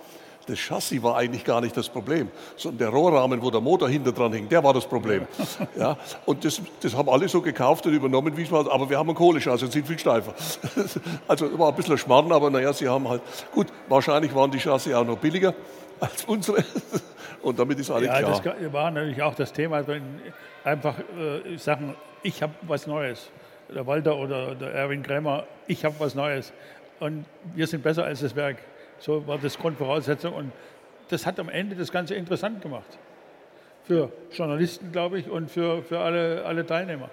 Das 0.46 0.58
Chassis 0.58 1.02
war 1.02 1.16
eigentlich 1.16 1.44
gar 1.44 1.60
nicht 1.60 1.76
das 1.76 1.88
Problem, 1.88 2.28
sondern 2.56 2.78
der 2.78 2.88
Rohrrahmen, 2.88 3.42
wo 3.42 3.50
der 3.50 3.60
Motor 3.60 3.88
hinter 3.88 4.12
dran 4.12 4.32
hing, 4.32 4.48
der 4.48 4.62
war 4.62 4.74
das 4.74 4.86
Problem. 4.86 5.26
Ja, 5.76 5.96
und 6.24 6.44
das, 6.44 6.60
das 6.80 6.94
haben 6.94 7.08
alle 7.08 7.28
so 7.28 7.40
gekauft 7.40 7.86
und 7.86 7.94
übernommen, 7.94 8.36
wie 8.36 8.42
es 8.42 8.52
war. 8.52 8.70
Aber 8.70 8.88
wir 8.88 8.98
haben 8.98 9.08
ein 9.08 9.14
Kohleschassis 9.14 9.62
und 9.64 9.72
sind 9.72 9.86
viel 9.86 9.98
steifer. 9.98 10.34
Also 11.28 11.58
war 11.58 11.68
ein 11.68 11.74
bisschen 11.74 11.98
Schmarrn, 11.98 12.30
aber 12.32 12.50
naja, 12.50 12.72
sie 12.72 12.88
haben 12.88 13.08
halt, 13.08 13.22
gut, 13.52 13.68
wahrscheinlich 13.88 14.34
waren 14.34 14.50
die 14.50 14.58
Chassis 14.58 14.94
auch 14.94 15.04
noch 15.04 15.18
billiger 15.18 15.54
als 16.00 16.24
unsere. 16.24 16.64
Und 17.42 17.58
damit 17.58 17.78
ist 17.78 17.90
alles 17.90 18.08
ja, 18.08 18.18
klar. 18.18 18.42
Das 18.42 18.72
war 18.72 18.90
natürlich 18.90 19.22
auch 19.22 19.34
das 19.34 19.52
Thema, 19.52 19.86
wenn 19.86 20.02
einfach 20.64 20.98
äh, 20.98 21.56
sagen, 21.56 21.94
ich 22.22 22.42
habe 22.42 22.54
was 22.62 22.86
Neues. 22.86 23.30
Der 23.74 23.86
Walter 23.86 24.16
oder 24.16 24.54
der 24.54 24.72
Erwin 24.72 25.02
Krämer, 25.02 25.44
ich 25.66 25.84
habe 25.84 25.94
was 25.98 26.14
Neues. 26.14 26.52
Und 27.00 27.24
wir 27.54 27.66
sind 27.66 27.82
besser 27.82 28.04
als 28.04 28.20
das 28.20 28.34
Werk. 28.36 28.58
So 28.98 29.26
war 29.26 29.38
das 29.38 29.58
Grundvoraussetzung. 29.58 30.34
Und 30.34 30.52
das 31.08 31.26
hat 31.26 31.38
am 31.38 31.48
Ende 31.48 31.76
das 31.76 31.92
Ganze 31.92 32.14
interessant 32.14 32.62
gemacht. 32.62 32.98
Für 33.84 34.10
Journalisten, 34.32 34.92
glaube 34.92 35.18
ich, 35.18 35.28
und 35.28 35.50
für, 35.50 35.82
für 35.82 35.98
alle, 35.98 36.44
alle 36.44 36.66
Teilnehmer. 36.66 37.10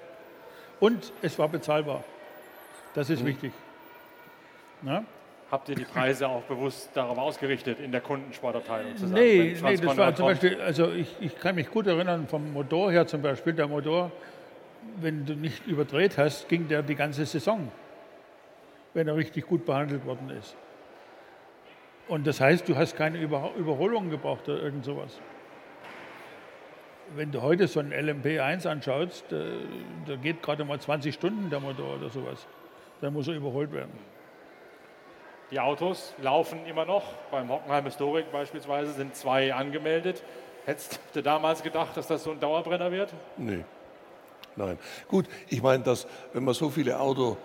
Und 0.80 1.12
es 1.22 1.38
war 1.38 1.50
bezahlbar. 1.50 2.04
Das 2.94 3.10
ist 3.10 3.24
mhm. 3.24 3.28
wichtig. 3.28 3.52
Na? 4.82 5.04
Habt 5.52 5.68
ihr 5.68 5.76
die 5.76 5.84
Preise 5.84 6.30
auch 6.30 6.44
bewusst 6.44 6.92
darauf 6.94 7.18
ausgerichtet, 7.18 7.80
in 7.82 7.92
der 7.92 8.00
Kundensportabteilung 8.00 8.96
zu 8.96 9.08
sagen? 9.08 9.14
Nee, 9.14 9.58
nee 9.62 9.76
das 9.76 9.98
war 9.98 10.16
zum 10.16 10.28
Beispiel, 10.28 10.62
also 10.62 10.90
ich, 10.92 11.14
ich 11.20 11.38
kann 11.38 11.56
mich 11.56 11.70
gut 11.70 11.88
erinnern, 11.88 12.26
vom 12.28 12.54
Motor 12.54 12.90
her 12.90 13.06
zum 13.06 13.22
Beispiel, 13.22 13.52
der 13.52 13.68
Motor, 13.68 14.14
wenn 15.02 15.26
du 15.26 15.34
nicht 15.34 15.68
überdreht 15.68 16.18
hast, 16.18 16.48
ging 16.48 16.70
der 16.70 16.84
die 16.84 16.96
ganze 16.96 17.26
Saison, 17.26 17.70
wenn 18.94 19.10
er 19.10 19.18
richtig 19.18 19.46
gut 19.46 19.66
behandelt 19.66 20.06
worden 20.06 20.30
ist. 20.30 20.56
Und 22.12 22.28
das 22.28 22.42
heißt, 22.42 22.68
du 22.68 22.76
hast 22.76 22.98
keine 22.98 23.18
Über 23.20 23.52
Überholung 23.56 24.10
gebraucht 24.10 24.50
oder 24.50 24.62
irgend 24.62 24.84
sowas. 24.84 25.18
Wenn 27.16 27.32
du 27.32 27.42
heute 27.42 27.70
so 27.70 27.80
einen 27.80 27.94
LMP1 27.94 28.68
anschaust, 28.68 29.24
da, 29.30 29.42
da 30.06 30.18
geht 30.18 30.44
gerade 30.44 30.66
mal 30.66 30.78
20 30.78 31.16
Stunden 31.16 31.50
der 31.50 31.62
Motor 31.62 31.96
oder 31.96 32.10
sowas. 32.10 32.46
Dann 33.00 33.14
muss 33.14 33.30
er 33.30 33.36
überholt 33.36 33.72
werden. 33.72 33.94
Die 35.52 35.60
Autos 35.62 36.14
laufen 36.22 36.66
immer 36.66 36.84
noch. 36.84 37.14
Beim 37.32 37.48
Hockenheim 37.48 37.86
Historic 37.86 38.30
beispielsweise 38.30 38.92
sind 38.92 39.16
zwei 39.16 39.54
angemeldet. 39.54 40.22
Hättest 40.66 41.00
du 41.14 41.24
damals 41.24 41.64
gedacht, 41.64 41.96
dass 41.96 42.08
das 42.08 42.26
so 42.26 42.32
ein 42.32 42.42
Dauerbrenner 42.42 42.92
wird? 42.92 43.14
Nee. 43.38 43.64
Nein. 44.58 44.78
Gut, 45.08 45.28
ich 45.48 45.64
meine, 45.64 45.82
dass 45.86 46.06
wenn 46.34 46.44
man 46.44 46.56
so 46.56 46.70
viele 46.70 47.00
Autos 47.00 47.38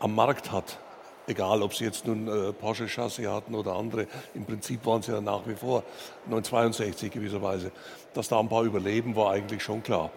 am 0.00 0.14
Markt 0.14 0.52
hat, 0.52 0.78
egal 1.26 1.62
ob 1.62 1.74
sie 1.74 1.84
jetzt 1.84 2.06
nun 2.06 2.28
äh, 2.28 2.52
Porsche 2.52 2.86
Chassis 2.86 3.26
hatten 3.26 3.54
oder 3.54 3.76
andere, 3.76 4.06
im 4.34 4.44
Prinzip 4.44 4.84
waren 4.86 5.02
sie 5.02 5.12
ja 5.12 5.20
nach 5.20 5.46
wie 5.46 5.54
vor 5.54 5.82
962 6.26 7.10
gewisserweise, 7.10 7.72
dass 8.14 8.28
da 8.28 8.40
ein 8.40 8.48
paar 8.48 8.64
überleben, 8.64 9.14
war 9.16 9.32
eigentlich 9.32 9.62
schon 9.62 9.82
klar. 9.82 10.10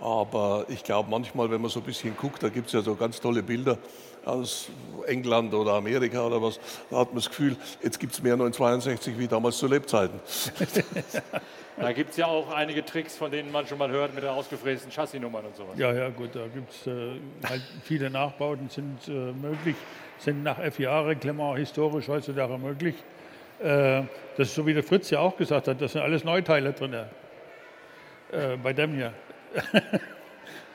Aber 0.00 0.66
ich 0.68 0.84
glaube 0.84 1.10
manchmal, 1.10 1.50
wenn 1.50 1.60
man 1.60 1.70
so 1.70 1.80
ein 1.80 1.86
bisschen 1.86 2.16
guckt, 2.16 2.42
da 2.42 2.48
gibt 2.48 2.66
es 2.66 2.72
ja 2.74 2.82
so 2.82 2.94
ganz 2.94 3.20
tolle 3.20 3.42
Bilder 3.42 3.78
aus 4.26 4.68
England 5.06 5.54
oder 5.54 5.74
Amerika 5.74 6.26
oder 6.26 6.42
was, 6.42 6.58
da 6.90 6.98
hat 6.98 7.08
man 7.08 7.16
das 7.16 7.28
Gefühl, 7.28 7.56
jetzt 7.82 7.98
gibt 8.00 8.12
es 8.12 8.22
mehr 8.22 8.36
962 8.36 9.18
wie 9.18 9.28
damals 9.28 9.56
zu 9.56 9.68
Lebzeiten. 9.68 10.20
da 11.76 11.92
gibt 11.92 12.10
es 12.10 12.16
ja 12.16 12.26
auch 12.26 12.50
einige 12.50 12.84
Tricks, 12.84 13.16
von 13.16 13.30
denen 13.30 13.52
man 13.52 13.66
schon 13.66 13.78
mal 13.78 13.88
hört 13.88 14.14
mit 14.14 14.24
den 14.24 14.30
ausgefrästen 14.30 14.90
Chassisnummern 14.90 15.46
und 15.46 15.56
sowas. 15.56 15.78
Ja, 15.78 15.92
ja, 15.92 16.08
gut, 16.10 16.34
da 16.34 16.46
gibt 16.48 16.72
es 16.72 16.86
äh, 16.88 17.20
halt 17.48 17.62
viele 17.84 18.10
Nachbauten 18.10 18.68
sind 18.68 19.06
äh, 19.06 19.10
möglich, 19.10 19.76
sind 20.18 20.42
nach 20.42 20.58
FIA-Reglement 20.58 21.58
historisch 21.58 22.08
heutzutage 22.08 22.58
möglich. 22.58 22.94
Äh, 23.60 24.02
das 24.36 24.48
ist 24.48 24.54
so 24.54 24.66
wie 24.66 24.74
der 24.74 24.82
Fritz 24.82 25.10
ja 25.10 25.20
auch 25.20 25.36
gesagt 25.36 25.68
hat, 25.68 25.80
das 25.80 25.92
sind 25.92 26.02
alles 26.02 26.24
Neuteile 26.24 26.72
drin. 26.72 26.94
Äh, 26.94 28.56
bei 28.62 28.72
dem 28.72 28.94
hier. 28.94 29.12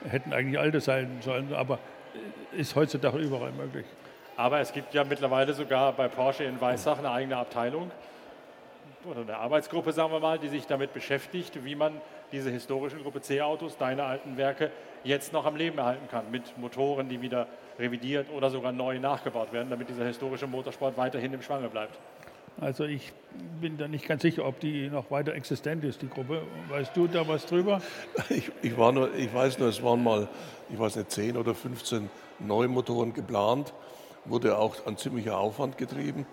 Hätten 0.10 0.34
eigentlich 0.34 0.60
alte 0.60 0.82
sein 0.82 1.20
sollen, 1.22 1.54
aber 1.54 1.78
ist 2.54 2.76
heutzutage 2.76 3.20
überall 3.20 3.52
möglich. 3.52 3.86
Aber 4.36 4.60
es 4.60 4.74
gibt 4.74 4.94
ja 4.94 5.04
mittlerweile 5.04 5.54
sogar 5.54 5.94
bei 5.94 6.08
Porsche 6.08 6.44
in 6.44 6.60
Weissach 6.60 6.98
eine 6.98 7.12
eigene 7.12 7.38
Abteilung 7.38 7.92
oder 9.06 9.22
eine 9.22 9.38
Arbeitsgruppe, 9.38 9.92
sagen 9.92 10.12
wir 10.12 10.20
mal, 10.20 10.40
die 10.40 10.48
sich 10.48 10.66
damit 10.66 10.94
beschäftigt, 10.94 11.64
wie 11.64 11.76
man 11.76 11.94
diese 12.32 12.50
historischen 12.50 13.04
Gruppe 13.04 13.22
C-Autos, 13.22 13.78
deine 13.78 14.04
alten 14.04 14.38
Werke, 14.38 14.72
jetzt 15.04 15.34
noch 15.34 15.46
am 15.46 15.56
Leben 15.56 15.78
erhalten 15.78 16.08
kann 16.10 16.30
mit 16.32 16.58
Motoren, 16.58 17.10
die 17.10 17.22
wieder 17.22 17.48
revidiert 17.80 18.28
oder 18.32 18.50
sogar 18.50 18.72
neu 18.72 19.00
nachgebaut 19.00 19.52
werden, 19.54 19.70
damit 19.70 19.90
dieser 19.90 20.06
historische 20.06 20.48
Motorsport 20.48 20.98
weiterhin 20.98 21.34
im 21.34 21.42
Schwange 21.42 21.70
bleibt. 21.70 21.98
Also 22.60 22.84
ich 22.84 23.12
bin 23.60 23.78
da 23.78 23.88
nicht 23.88 24.08
ganz 24.08 24.22
sicher, 24.22 24.46
ob 24.46 24.60
die 24.60 24.90
noch 24.90 25.10
weiter 25.10 25.34
existent 25.34 25.84
ist, 25.84 26.02
die 26.02 26.10
Gruppe. 26.10 26.42
Weißt 26.70 26.96
du 26.96 27.08
da 27.08 27.28
was 27.28 27.46
drüber? 27.46 27.82
Ich, 28.30 28.52
ich, 28.62 28.78
war 28.78 28.92
nur, 28.92 29.14
ich 29.16 29.34
weiß 29.34 29.58
nur, 29.60 29.70
es 29.70 29.82
waren 29.82 30.04
mal, 30.04 30.28
ich 30.70 30.78
weiß 30.78 30.98
nicht, 30.98 31.12
10 31.12 31.38
oder 31.38 31.56
15 31.56 32.10
Neumotoren 32.40 33.14
geplant. 33.14 33.74
Wurde 34.26 34.58
auch 34.58 34.86
ein 34.86 34.98
ziemlicher 34.98 35.38
Aufwand 35.38 35.78
getrieben, 35.78 36.28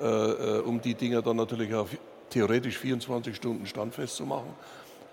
äh, 0.00 0.04
äh 0.04 0.60
um 0.60 0.80
die 0.80 0.94
Dinger 0.94 1.22
dann 1.22 1.36
natürlich 1.36 1.74
auch 1.74 1.88
theoretisch 2.28 2.76
24 2.78 3.34
Stunden 3.34 3.66
standfest 3.66 4.16
zu 4.16 4.26
machen. 4.26 4.54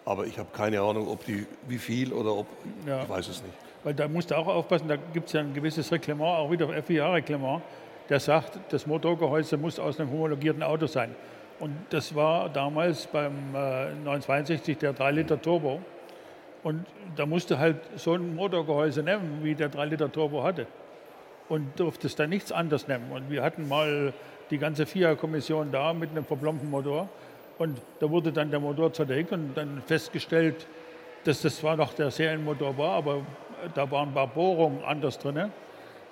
Aber 0.06 0.26
ich 0.26 0.38
habe 0.38 0.50
keine 0.54 0.82
Ahnung, 0.82 1.08
ob 1.08 1.26
die, 1.26 1.46
wie 1.68 1.78
viel 1.78 2.12
oder 2.12 2.36
ob, 2.36 2.48
ja. 2.86 3.04
ich 3.04 3.10
weiß 3.10 3.28
es 3.30 3.42
nicht. 3.42 3.54
Weil 3.84 3.94
da 3.94 4.08
musst 4.08 4.32
du 4.32 4.38
auch 4.38 4.48
aufpassen, 4.48 4.88
da 4.88 4.96
gibt 4.96 5.28
es 5.28 5.34
ja 5.34 5.42
ein 5.42 5.54
gewisses 5.54 5.92
Reglement, 5.92 6.30
auch 6.30 6.52
wieder 6.52 6.68
FIA-Reglement 6.82 7.62
der 8.10 8.20
sagt, 8.20 8.60
das 8.70 8.86
Motorgehäuse 8.86 9.58
muss 9.58 9.80
aus 9.80 10.00
einem 10.00 10.12
homologierten 10.12 10.64
Auto 10.64 10.88
sein. 10.88 11.16
Und 11.60 11.74
das 11.90 12.14
war 12.14 12.50
damals 12.50 13.08
beim 13.08 13.56
äh, 13.56 13.94
962 14.04 14.78
der 14.78 14.96
3-Liter 14.96 15.42
Turbo. 15.42 15.80
Und 16.64 16.86
da 17.16 17.26
musste 17.26 17.60
halt 17.60 17.78
so 17.96 18.14
ein 18.14 18.36
Motorgehäuse 18.36 19.04
nehmen, 19.04 19.40
wie 19.44 19.56
der 19.56 19.72
3-Liter 19.72 20.12
Turbo 20.12 20.44
hatte. 20.44 20.68
Und 21.50 21.80
durfte 21.80 22.08
es 22.08 22.16
dann 22.16 22.30
nichts 22.30 22.52
anderes 22.52 22.88
nehmen. 22.88 23.12
Und 23.12 23.30
wir 23.30 23.44
hatten 23.44 23.68
mal 23.68 24.14
die 24.50 24.58
ganze 24.58 24.86
FIA-Kommission 24.86 25.72
da 25.72 25.94
mit 25.94 26.12
einem 26.12 26.26
verplombten 26.26 26.70
Motor. 26.70 27.10
Und 27.58 27.80
da 28.00 28.10
wurde 28.10 28.32
dann 28.32 28.50
der 28.52 28.60
Motor 28.60 28.92
zerlegt 28.94 29.32
und 29.32 29.54
dann 29.56 29.82
festgestellt, 29.86 30.68
dass 31.24 31.42
das 31.42 31.58
zwar 31.58 31.76
noch 31.76 31.94
der 31.94 32.12
Serienmotor 32.12 32.78
war, 32.78 32.96
aber 32.96 33.22
da 33.76 33.90
waren 33.90 34.10
ein 34.10 34.14
paar 34.14 34.28
Bohrungen 34.28 34.84
anders 34.84 35.20
drin 35.20 35.52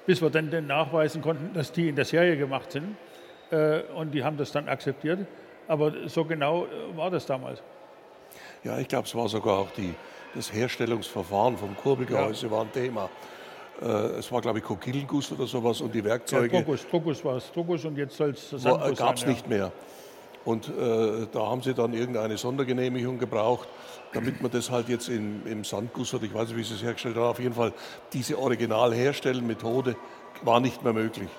bis 0.06 0.21
wir 0.21 0.30
dann 0.30 0.67
nachweisen 0.67 1.21
konnten, 1.21 1.54
dass 1.54 1.71
die 1.71 1.89
in 1.89 1.95
der 1.95 2.06
Serie 2.06 2.38
gemacht 2.38 2.71
sind. 2.71 2.95
Äh, 3.51 3.82
und 3.95 4.12
die 4.12 4.23
haben 4.23 4.38
das 4.38 4.51
dann 4.51 4.67
akzeptiert. 4.67 5.25
Aber 5.67 5.93
so 6.08 6.25
genau 6.25 6.65
äh, 6.65 6.97
war 6.97 7.10
das 7.10 7.25
damals. 7.25 7.62
Ja, 8.63 8.77
ich 8.77 8.88
glaube, 8.88 9.08
es 9.08 9.15
war 9.15 9.27
sogar 9.27 9.60
auch 9.60 9.71
die, 9.71 9.93
das 10.36 10.51
Herstellungsverfahren 10.51 11.58
vom 11.58 11.75
Kurbelgehäuse 11.75 12.47
ja. 12.47 12.51
war 12.51 12.62
ein 12.62 12.71
Thema. 12.71 13.10
Äh, 13.82 13.86
es 13.86 14.32
war, 14.32 14.41
glaube 14.41 14.60
ich, 14.60 14.63
Kokillenguss 14.63 15.32
oder 15.32 15.47
sowas 15.47 15.82
und 15.82 15.93
die 15.93 16.04
Werkzeuge. 16.04 16.56
Ja, 16.56 16.62
Druckus, 16.62 16.88
Druckus 16.88 17.25
war 17.25 17.38
es, 17.38 17.51
Druckus 17.51 17.86
und 17.86 17.97
jetzt 17.97 18.15
soll 18.15 18.32
es 18.32 18.49
Sandguss 18.49 18.97
Gab 18.97 19.15
es 19.15 19.25
nicht 19.25 19.47
mehr. 19.47 19.71
Und 20.43 20.67
äh, 20.69 21.27
da 21.32 21.39
haben 21.47 21.62
sie 21.62 21.73
dann 21.73 21.93
irgendeine 21.93 22.38
Sondergenehmigung 22.38 23.19
gebraucht 23.19 23.67
damit 24.13 24.41
man 24.41 24.51
das 24.51 24.69
halt 24.69 24.89
jetzt 24.89 25.10
in, 25.10 25.45
im 25.45 25.63
Sandguss 25.63 26.13
oder 26.13 26.23
ich 26.23 26.34
weiß 26.34 26.49
nicht, 26.49 26.58
wie 26.58 26.63
sie 26.63 26.75
es 26.75 26.84
hergestellt 26.84 27.15
haben, 27.15 27.25
auf 27.25 27.39
jeden 27.39 27.56
Fall 27.56 27.73
diese 28.13 28.38
Original-Herstellen-Methode 28.38 29.95
war 30.41 30.60
nicht 30.60 30.84
mehr 30.84 30.93
möglich. 30.93 31.30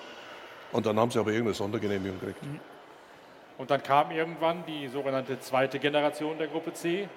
Und 0.71 0.85
dann 0.85 0.99
haben 0.99 1.11
sie 1.11 1.19
aber 1.19 1.29
irgendeine 1.29 1.53
Sondergenehmigung 1.53 2.19
gekriegt. 2.19 2.43
Mhm. 2.43 2.59
Und 3.57 3.69
dann 3.69 3.83
kam 3.83 4.09
irgendwann 4.11 4.63
die 4.65 4.87
sogenannte 4.87 5.39
zweite 5.39 5.77
Generation 5.77 6.37
der 6.37 6.47
Gruppe 6.47 6.73
C. 6.73 7.07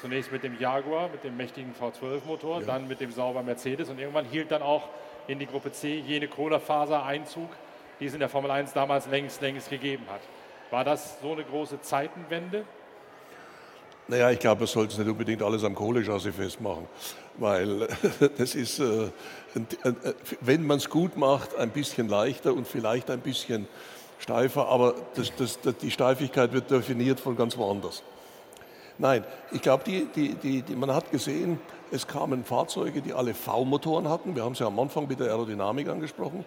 Zunächst 0.00 0.30
mit 0.30 0.44
dem 0.44 0.58
Jaguar, 0.60 1.08
mit 1.08 1.24
dem 1.24 1.36
mächtigen 1.36 1.74
V12-Motor, 1.74 2.60
ja. 2.60 2.66
dann 2.66 2.86
mit 2.86 3.00
dem 3.00 3.10
sauber 3.10 3.42
Mercedes 3.42 3.88
und 3.88 3.98
irgendwann 3.98 4.26
hielt 4.26 4.50
dann 4.50 4.62
auch 4.62 4.88
in 5.26 5.38
die 5.38 5.46
Gruppe 5.46 5.72
C 5.72 5.98
jene 5.98 6.28
Kohlefaser 6.28 7.04
Einzug, 7.04 7.48
die 7.98 8.06
es 8.06 8.12
in 8.14 8.20
der 8.20 8.28
Formel 8.28 8.50
1 8.50 8.74
damals 8.74 9.08
längst, 9.08 9.40
längst 9.40 9.70
gegeben 9.70 10.04
hat. 10.08 10.20
War 10.70 10.84
das 10.84 11.20
so 11.20 11.32
eine 11.32 11.44
große 11.44 11.80
Zeitenwende? 11.80 12.64
Naja, 14.08 14.30
ich 14.30 14.38
glaube, 14.38 14.60
man 14.60 14.66
sollte 14.68 14.92
es 14.92 14.98
nicht 14.98 15.08
unbedingt 15.08 15.42
alles 15.42 15.64
am 15.64 15.74
Kohlechassis 15.74 16.34
festmachen, 16.34 16.86
weil 17.38 17.88
das 18.38 18.54
ist, 18.54 18.78
äh, 18.78 19.10
wenn 20.40 20.64
man 20.64 20.78
es 20.78 20.88
gut 20.88 21.16
macht, 21.16 21.56
ein 21.56 21.70
bisschen 21.70 22.08
leichter 22.08 22.54
und 22.54 22.68
vielleicht 22.68 23.10
ein 23.10 23.20
bisschen 23.20 23.66
steifer, 24.18 24.68
aber 24.68 24.94
das, 25.14 25.32
das, 25.36 25.58
die 25.80 25.90
Steifigkeit 25.90 26.52
wird 26.52 26.70
definiert 26.70 27.18
von 27.18 27.36
ganz 27.36 27.56
woanders. 27.56 28.02
Nein, 28.98 29.24
ich 29.52 29.60
glaube, 29.60 29.84
die, 29.84 30.06
die, 30.14 30.34
die, 30.34 30.62
die, 30.62 30.74
man 30.74 30.92
hat 30.92 31.10
gesehen, 31.10 31.58
es 31.90 32.06
kamen 32.06 32.44
Fahrzeuge, 32.44 33.02
die 33.02 33.12
alle 33.12 33.34
V-Motoren 33.34 34.08
hatten. 34.08 34.34
Wir 34.34 34.44
haben 34.44 34.52
es 34.52 34.58
ja 34.58 34.66
am 34.66 34.78
Anfang 34.78 35.06
mit 35.06 35.20
der 35.20 35.28
Aerodynamik 35.28 35.88
angesprochen. 35.88 36.44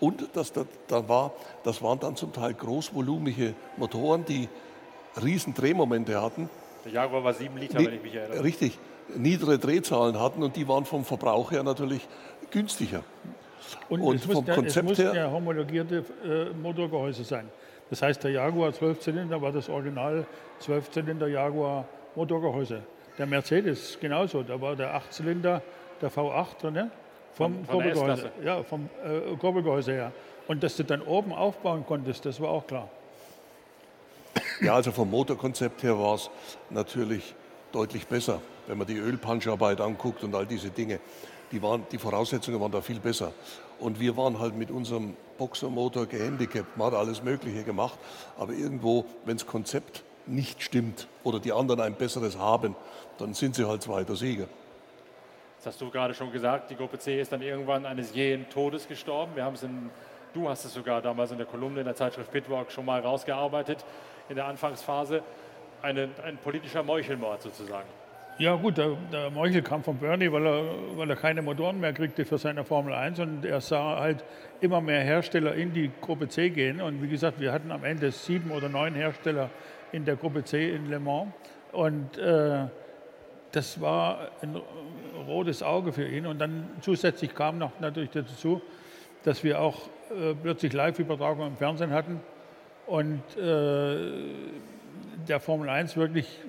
Und 0.00 0.28
das, 0.32 0.52
da, 0.52 0.64
da 0.88 1.08
war, 1.08 1.32
das 1.64 1.82
waren 1.82 2.00
dann 2.00 2.16
zum 2.16 2.32
Teil 2.32 2.54
großvolumige 2.54 3.54
Motoren, 3.76 4.24
die 4.24 4.48
riesen 5.22 5.54
Drehmomente 5.54 6.20
hatten 6.20 6.48
der 6.84 6.92
Jaguar 6.92 7.24
war 7.24 7.32
7 7.32 7.56
Liter, 7.56 7.78
wenn 7.78 7.94
ich 7.94 8.02
mich 8.02 8.14
erinnere. 8.14 8.42
Richtig, 8.42 8.78
niedere 9.16 9.58
Drehzahlen 9.58 10.18
hatten 10.20 10.42
und 10.42 10.56
die 10.56 10.66
waren 10.68 10.84
vom 10.84 11.04
Verbrauch 11.04 11.52
her 11.52 11.62
natürlich 11.62 12.06
günstiger. 12.50 13.04
Und, 13.88 14.00
und 14.00 14.16
es, 14.16 14.24
vom 14.24 14.44
muss 14.44 14.54
Konzept 14.54 14.90
es 14.90 14.98
muss 14.98 15.14
ja 15.14 15.30
homologierte 15.30 16.04
äh, 16.24 16.56
Motorgehäuse 16.56 17.24
sein. 17.24 17.48
Das 17.92 18.00
heißt, 18.00 18.24
der 18.24 18.30
Jaguar 18.30 18.72
12 18.72 19.00
Zylinder 19.00 19.42
war 19.42 19.52
das 19.52 19.68
Original 19.68 20.24
12 20.60 20.92
Zylinder 20.92 21.28
Jaguar 21.28 21.84
Motorgehäuse. 22.14 22.80
Der 23.18 23.26
Mercedes 23.26 23.98
genauso, 24.00 24.42
da 24.42 24.58
war 24.58 24.74
der 24.74 24.94
8 24.94 25.12
Zylinder, 25.12 25.60
der 26.00 26.10
V8 26.10 26.58
drin, 26.58 26.72
ne? 26.72 26.90
vom 27.34 27.66
Kurbelgehäuse, 27.66 28.30
ja, 28.42 28.62
vom 28.62 28.88
äh, 29.04 29.36
Kurbelgehäuse 29.36 29.92
her. 29.92 30.12
Und 30.48 30.62
dass 30.62 30.74
du 30.76 30.84
dann 30.84 31.02
oben 31.02 31.34
aufbauen 31.34 31.84
konntest, 31.84 32.24
das 32.24 32.40
war 32.40 32.48
auch 32.48 32.66
klar. 32.66 32.88
Ja, 34.62 34.74
also 34.74 34.90
vom 34.90 35.10
Motorkonzept 35.10 35.82
her 35.82 35.98
war 35.98 36.14
es 36.14 36.30
natürlich 36.70 37.34
deutlich 37.72 38.06
besser, 38.06 38.40
wenn 38.68 38.78
man 38.78 38.86
die 38.86 38.96
Ölpuncharbeit 38.96 39.82
anguckt 39.82 40.24
und 40.24 40.34
all 40.34 40.46
diese 40.46 40.70
Dinge. 40.70 40.98
Die, 41.50 41.60
waren, 41.60 41.84
die 41.92 41.98
Voraussetzungen 41.98 42.58
waren 42.58 42.72
da 42.72 42.80
viel 42.80 43.00
besser. 43.00 43.34
Und 43.82 43.98
wir 43.98 44.16
waren 44.16 44.38
halt 44.38 44.56
mit 44.56 44.70
unserem 44.70 45.16
Boxermotor 45.38 46.06
gehandicapt. 46.06 46.76
Man 46.76 46.86
hat 46.86 46.94
alles 46.94 47.20
Mögliche 47.20 47.64
gemacht, 47.64 47.98
aber 48.38 48.52
irgendwo, 48.52 49.04
wenn 49.24 49.36
das 49.36 49.44
Konzept 49.44 50.04
nicht 50.24 50.62
stimmt 50.62 51.08
oder 51.24 51.40
die 51.40 51.52
anderen 51.52 51.80
ein 51.80 51.94
besseres 51.94 52.38
haben, 52.38 52.76
dann 53.18 53.34
sind 53.34 53.56
sie 53.56 53.66
halt 53.66 53.82
zweiter 53.82 54.14
Sieger. 54.14 54.46
Das 55.56 55.66
hast 55.66 55.80
du 55.80 55.90
gerade 55.90 56.14
schon 56.14 56.30
gesagt, 56.30 56.70
die 56.70 56.76
Gruppe 56.76 57.00
C 57.00 57.20
ist 57.20 57.32
dann 57.32 57.42
irgendwann 57.42 57.84
eines 57.84 58.14
jähen 58.14 58.48
Todes 58.50 58.86
gestorben. 58.86 59.32
Wir 59.34 59.44
haben 59.44 59.54
es 59.54 59.64
in, 59.64 59.90
du 60.32 60.48
hast 60.48 60.64
es 60.64 60.74
sogar 60.74 61.02
damals 61.02 61.32
in 61.32 61.38
der 61.38 61.46
Kolumne 61.46 61.80
in 61.80 61.86
der 61.86 61.96
Zeitschrift 61.96 62.30
Bitwalk 62.30 62.70
schon 62.70 62.84
mal 62.84 63.00
rausgearbeitet 63.00 63.84
in 64.28 64.36
der 64.36 64.46
Anfangsphase. 64.46 65.24
Eine, 65.82 66.08
ein 66.24 66.38
politischer 66.38 66.84
Meuchelmord 66.84 67.42
sozusagen. 67.42 67.88
Ja 68.38 68.56
gut, 68.56 68.78
der, 68.78 68.96
der 69.12 69.30
Meuchel 69.30 69.60
kam 69.60 69.84
von 69.84 69.98
Bernie, 69.98 70.32
weil 70.32 70.46
er, 70.46 70.64
weil 70.96 71.10
er 71.10 71.16
keine 71.16 71.42
Motoren 71.42 71.78
mehr 71.78 71.92
kriegte 71.92 72.24
für 72.24 72.38
seine 72.38 72.64
Formel 72.64 72.94
1 72.94 73.20
und 73.20 73.44
er 73.44 73.60
sah 73.60 74.00
halt 74.00 74.24
immer 74.62 74.80
mehr 74.80 75.02
Hersteller 75.02 75.54
in 75.54 75.74
die 75.74 75.90
Gruppe 76.00 76.28
C 76.28 76.48
gehen. 76.48 76.80
Und 76.80 77.02
wie 77.02 77.08
gesagt, 77.08 77.40
wir 77.40 77.52
hatten 77.52 77.70
am 77.70 77.84
Ende 77.84 78.10
sieben 78.10 78.50
oder 78.50 78.70
neun 78.70 78.94
Hersteller 78.94 79.50
in 79.92 80.06
der 80.06 80.16
Gruppe 80.16 80.44
C 80.44 80.74
in 80.74 80.88
Le 80.88 80.98
Mans. 80.98 81.30
Und 81.72 82.16
äh, 82.16 82.64
das 83.52 83.80
war 83.82 84.30
ein 84.40 84.56
rotes 85.26 85.62
Auge 85.62 85.92
für 85.92 86.08
ihn. 86.08 86.24
Und 86.24 86.38
dann 86.38 86.70
zusätzlich 86.80 87.34
kam 87.34 87.58
noch 87.58 87.78
natürlich 87.80 88.10
dazu, 88.10 88.62
dass 89.24 89.44
wir 89.44 89.60
auch 89.60 89.88
äh, 90.10 90.34
plötzlich 90.42 90.72
Live-Übertragung 90.72 91.48
im 91.48 91.56
Fernsehen 91.56 91.90
hatten. 91.90 92.18
Und 92.86 93.22
äh, 93.36 93.96
der 95.28 95.38
Formel 95.38 95.68
1 95.68 95.96
wirklich 95.98 96.40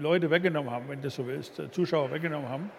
Leute 0.00 0.30
weggenommen 0.30 0.70
haben, 0.70 0.88
wenn 0.88 1.02
du 1.02 1.10
so 1.10 1.26
willst, 1.26 1.58
äh, 1.58 1.70
Zuschauer 1.70 2.10
weggenommen 2.10 2.48
haben 2.48 2.70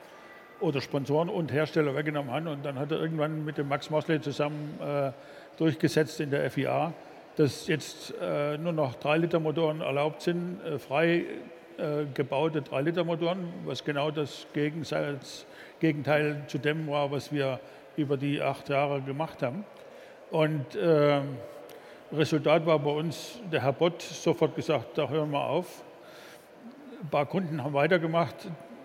oder 0.59 0.81
Sponsoren 0.81 1.29
und 1.29 1.51
Hersteller 1.51 1.95
weggenommen 1.95 2.31
haben. 2.31 2.47
Und 2.47 2.65
dann 2.65 2.79
hat 2.79 2.91
er 2.91 2.99
irgendwann 2.99 3.45
mit 3.45 3.57
dem 3.57 3.67
Max 3.67 3.89
Mosley 3.89 4.21
zusammen 4.21 4.79
äh, 4.81 5.11
durchgesetzt 5.57 6.19
in 6.19 6.31
der 6.31 6.49
FIA, 6.49 6.93
dass 7.35 7.67
jetzt 7.67 8.13
äh, 8.21 8.57
nur 8.57 8.73
noch 8.73 8.95
3-Liter-Motoren 8.95 9.81
erlaubt 9.81 10.21
sind, 10.21 10.59
äh, 10.63 10.79
frei 10.79 11.25
äh, 11.77 12.05
gebaute 12.13 12.61
3-Liter-Motoren, 12.61 13.51
was 13.65 13.83
genau 13.83 14.11
das 14.11 14.47
Gegenteil, 14.53 16.43
zu 16.47 16.57
dem 16.57 16.87
war, 16.87 17.11
was 17.11 17.31
wir 17.33 17.59
über 17.97 18.17
die 18.17 18.41
acht 18.41 18.69
Jahre 18.69 19.01
gemacht 19.01 19.41
haben. 19.41 19.65
Und 20.31 20.65
ähm, 20.81 21.37
Resultat 22.11 22.65
war 22.65 22.79
bei 22.79 22.91
uns, 22.91 23.39
der 23.51 23.61
Herr 23.61 23.73
Bott 23.73 24.01
sofort 24.01 24.55
gesagt, 24.55 24.97
da 24.97 25.09
hören 25.09 25.31
wir 25.31 25.43
auf. 25.43 25.83
Ein 27.05 27.09
paar 27.11 27.27
Kunden 27.27 27.63
haben 27.63 27.75
weitergemacht 27.75 28.35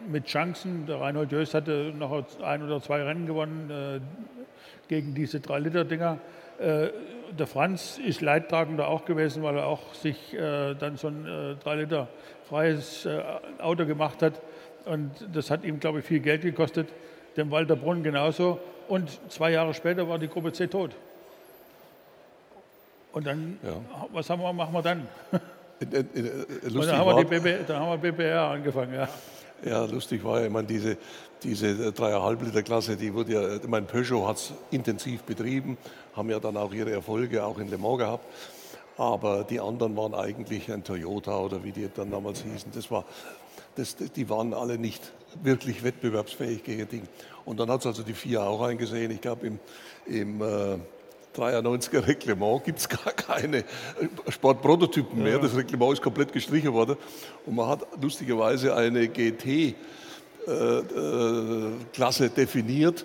mit 0.07 0.27
Chancen. 0.27 0.85
Der 0.85 1.01
Reinhold 1.01 1.33
Jöst 1.33 1.55
hatte 1.55 1.91
noch 1.97 2.23
ein 2.43 2.63
oder 2.63 2.83
zwei 2.83 3.03
Rennen 3.03 3.25
gewonnen 3.25 3.71
äh, 3.71 4.01
gegen 4.89 5.15
diese 5.15 5.39
3-Liter-Dinger. 5.39 6.19
Äh, 6.59 6.89
der 7.33 7.47
Franz 7.47 7.97
ist 7.97 8.21
Leidtragender 8.21 8.89
auch 8.89 9.07
gewesen, 9.07 9.43
weil 9.43 9.57
er 9.57 9.65
auch 9.65 9.95
sich 9.95 10.35
äh, 10.35 10.75
dann 10.75 10.99
so 10.99 11.09
ein 11.09 11.25
3-Liter 11.65 12.09
freies 12.47 13.07
äh, 13.07 13.23
Auto 13.59 13.87
gemacht 13.87 14.21
hat. 14.21 14.43
Und 14.85 15.13
das 15.33 15.51
hat 15.51 15.65
ihm, 15.65 15.81
glaube 15.81 16.01
ich, 16.01 16.05
viel 16.05 16.21
Geld 16.21 16.43
gekostet. 16.43 16.91
Dem 17.39 17.51
Walter 17.51 17.75
Brunn 17.75 18.03
genauso. 18.03 18.61
Und 18.87 19.19
zwei 19.33 19.51
Jahre 19.53 19.73
später 19.73 20.07
war 20.11 20.19
die 20.19 20.29
Gruppe 20.29 20.53
C 20.53 20.67
tot. 20.67 20.91
Und 23.13 23.27
dann, 23.27 23.59
ja. 23.63 24.07
was 24.13 24.29
haben 24.29 24.43
wir, 24.43 24.53
machen 24.53 24.75
wir 24.75 24.83
dann? 24.83 25.09
In, 25.81 25.93
in, 25.93 26.09
in, 26.15 26.77
und 26.77 26.87
dann 26.87 26.99
haben, 26.99 27.17
wir 27.17 27.25
die 27.25 27.41
BB, 27.41 27.67
dann 27.67 27.81
haben 27.81 28.03
wir 28.03 28.13
BBR 28.13 28.51
angefangen, 28.51 28.95
ja. 28.95 29.09
Ja, 29.65 29.85
lustig 29.85 30.25
war 30.25 30.41
ja, 30.41 30.47
ich 30.47 30.53
meine, 30.53 30.67
diese, 30.67 30.97
diese 31.43 31.67
3,5 31.67 32.45
Liter 32.45 32.63
Klasse, 32.63 32.97
die 32.97 33.13
wurde 33.13 33.33
ja, 33.33 33.57
ich 33.57 33.69
meine, 33.69 33.87
Peugeot 33.87 34.27
hat 34.27 34.37
es 34.37 34.53
intensiv 34.71 35.23
betrieben, 35.23 35.77
haben 36.15 36.31
ja 36.31 36.39
dann 36.39 36.57
auch 36.57 36.73
ihre 36.73 36.91
Erfolge 36.93 37.45
auch 37.45 37.59
in 37.59 37.69
Le 37.69 37.79
Mans 37.79 37.99
gehabt. 37.99 38.25
Aber 38.97 39.45
die 39.45 39.61
anderen 39.61 39.97
waren 39.97 40.15
eigentlich 40.15 40.71
ein 40.71 40.85
Toyota 40.85 41.39
oder 41.39 41.65
wie 41.65 41.73
die 41.73 41.89
dann 41.95 42.11
damals 42.11 42.43
hießen. 42.43 42.73
Das 42.75 42.91
war, 42.91 43.05
das, 43.75 43.97
die 43.97 44.29
waren 44.29 44.53
alle 44.53 44.77
nicht 44.77 45.13
wirklich 45.43 45.83
wettbewerbsfähig 45.83 46.63
gegen 46.65 46.89
Ding. 46.89 47.03
Und 47.47 47.61
dann 47.61 47.71
hat 47.71 47.81
es 47.81 47.87
also 47.87 48.03
die 48.03 48.13
vier 48.13 48.43
auch 48.43 48.61
eingesehen. 48.61 49.11
Ich 49.11 49.23
glaube, 49.23 49.47
im, 49.47 49.59
im 50.07 50.43
äh, 50.43 50.79
93er 51.37 52.07
Reglement 52.07 52.65
gibt 52.65 52.79
es 52.81 52.89
gar 52.89 53.13
keine 53.13 53.65
Sportprototypen 54.29 55.23
mehr. 55.23 55.39
Das 55.39 55.55
Reglement 55.57 55.93
ist 55.93 56.03
komplett 56.03 56.33
gestrichen 56.33 56.73
worden. 56.73 56.97
Und 57.47 57.55
man 57.55 57.69
hat 57.69 57.87
lustigerweise 58.01 58.75
eine 58.75 59.09
GT-Klasse 59.09 59.85
äh, 62.25 62.27
äh, 62.27 62.31
definiert. 62.31 63.05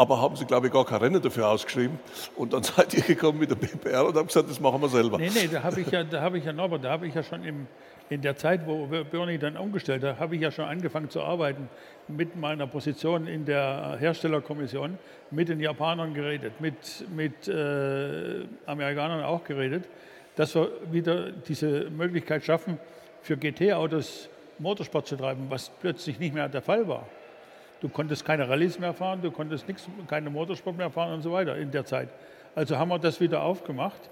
Aber 0.00 0.18
haben 0.18 0.34
Sie, 0.34 0.46
glaube 0.46 0.68
ich, 0.68 0.72
gar 0.72 0.86
kein 0.86 0.96
Rennen 0.96 1.20
dafür 1.20 1.48
ausgeschrieben. 1.48 1.98
Und 2.34 2.54
dann 2.54 2.62
seid 2.62 2.94
ihr 2.94 3.02
gekommen 3.02 3.38
mit 3.38 3.50
der 3.50 3.56
BPR 3.56 4.06
und 4.06 4.16
habt 4.16 4.28
gesagt, 4.28 4.48
das 4.48 4.58
machen 4.58 4.80
wir 4.80 4.88
selber. 4.88 5.18
Nee, 5.18 5.28
nee, 5.34 5.46
da 5.46 5.62
habe 5.62 5.78
ich 5.78 5.90
ja, 5.90 6.02
da 6.02 6.22
habe 6.22 6.38
ich 6.38 6.44
ja 6.46 6.54
Norbert, 6.54 6.84
da 6.84 6.92
habe 6.92 7.06
ich 7.06 7.14
ja 7.14 7.22
schon 7.22 7.44
im, 7.44 7.66
in 8.08 8.22
der 8.22 8.34
Zeit, 8.34 8.66
wo 8.66 8.86
Bernie 8.86 9.36
dann 9.36 9.58
umgestellt 9.58 10.02
hat, 10.02 10.18
habe 10.18 10.36
ich 10.36 10.40
ja 10.40 10.50
schon 10.50 10.64
angefangen 10.64 11.10
zu 11.10 11.20
arbeiten 11.20 11.68
mit 12.08 12.34
meiner 12.34 12.66
Position 12.66 13.26
in 13.26 13.44
der 13.44 13.98
Herstellerkommission, 14.00 14.98
mit 15.32 15.50
den 15.50 15.60
Japanern 15.60 16.14
geredet, 16.14 16.62
mit, 16.62 16.76
mit 17.14 17.46
äh, 17.46 18.46
Amerikanern 18.64 19.22
auch 19.22 19.44
geredet, 19.44 19.84
dass 20.34 20.54
wir 20.54 20.70
wieder 20.90 21.30
diese 21.30 21.90
Möglichkeit 21.90 22.42
schaffen, 22.42 22.78
für 23.20 23.36
GT-Autos 23.36 24.30
Motorsport 24.58 25.06
zu 25.06 25.16
treiben, 25.16 25.44
was 25.50 25.68
plötzlich 25.68 26.18
nicht 26.18 26.32
mehr 26.32 26.48
der 26.48 26.62
Fall 26.62 26.88
war. 26.88 27.06
Du 27.80 27.88
konntest 27.88 28.24
keine 28.24 28.48
Rallyes 28.48 28.78
mehr 28.78 28.92
fahren, 28.92 29.20
du 29.22 29.30
konntest 29.30 29.66
nichts, 29.66 29.88
keine 30.06 30.30
Motorsport 30.30 30.76
mehr 30.76 30.90
fahren 30.90 31.14
und 31.14 31.22
so 31.22 31.32
weiter 31.32 31.56
in 31.56 31.70
der 31.70 31.84
Zeit. 31.84 32.08
Also 32.54 32.76
haben 32.76 32.88
wir 32.88 32.98
das 32.98 33.20
wieder 33.20 33.42
aufgemacht. 33.42 34.10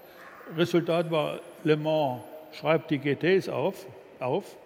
Resultat 0.57 1.11
war 1.11 1.39
Le 1.63 1.77
Mans 1.77 2.21
schreibt 2.51 2.89
die 2.89 2.97
GTs 2.97 3.49
auf, 3.49 3.85
auf. 4.19 4.57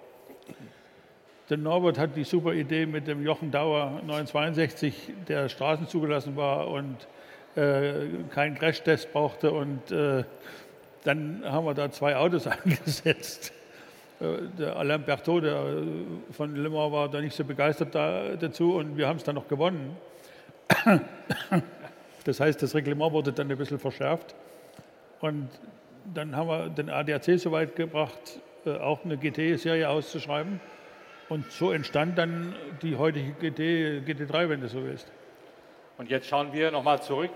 Der 1.49 1.57
Norbert 1.57 1.97
hat 1.97 2.15
die 2.15 2.23
super 2.23 2.53
Idee 2.53 2.85
mit 2.85 3.07
dem 3.07 3.23
Jochen 3.23 3.51
Dauer 3.51 4.01
962, 4.05 5.11
der 5.27 5.49
Straßen 5.49 5.87
zugelassen 5.87 6.37
war 6.37 6.69
und 6.69 6.95
äh, 7.55 8.07
keinen 8.33 8.55
Crashtest 8.55 9.11
brauchte. 9.11 9.51
Und 9.51 9.91
äh, 9.91 10.23
dann 11.03 11.43
haben 11.45 11.65
wir 11.65 11.73
da 11.73 11.91
zwei 11.91 12.15
Autos 12.15 12.47
eingesetzt. 12.63 13.51
Äh, 14.23 14.47
der 14.57 14.75
Alain 14.77 15.03
Berthaud, 15.03 15.43
der 15.43 15.55
äh, 15.55 16.33
von 16.33 16.53
Mans 16.53 16.91
war 16.91 17.09
da 17.09 17.19
nicht 17.19 17.35
so 17.35 17.43
begeistert 17.43 17.93
da, 17.93 18.35
dazu 18.39 18.75
und 18.75 18.97
wir 18.97 19.07
haben 19.07 19.17
es 19.17 19.23
dann 19.23 19.35
noch 19.35 19.47
gewonnen. 19.47 19.97
Das 22.25 22.39
heißt, 22.39 22.63
das 22.63 22.73
Reglement 22.73 23.11
wurde 23.11 23.33
dann 23.33 23.51
ein 23.51 23.57
bisschen 23.57 23.79
verschärft. 23.79 24.33
Und 25.19 25.49
dann 26.13 26.33
haben 26.37 26.47
wir 26.47 26.69
den 26.69 26.89
ADAC 26.89 27.37
so 27.37 27.51
weit 27.51 27.75
gebracht, 27.75 28.39
äh, 28.65 28.77
auch 28.77 29.03
eine 29.03 29.17
GT-Serie 29.17 29.89
auszuschreiben. 29.89 30.61
Und 31.27 31.51
so 31.51 31.73
entstand 31.73 32.17
dann 32.17 32.55
die 32.81 32.95
heutige 32.95 33.33
GT, 33.33 34.07
GT3, 34.07 34.47
wenn 34.47 34.61
du 34.61 34.69
so 34.69 34.85
willst. 34.85 35.11
Und 35.97 36.09
jetzt 36.09 36.27
schauen 36.27 36.53
wir 36.53 36.71
nochmal 36.71 37.01
zurück 37.01 37.31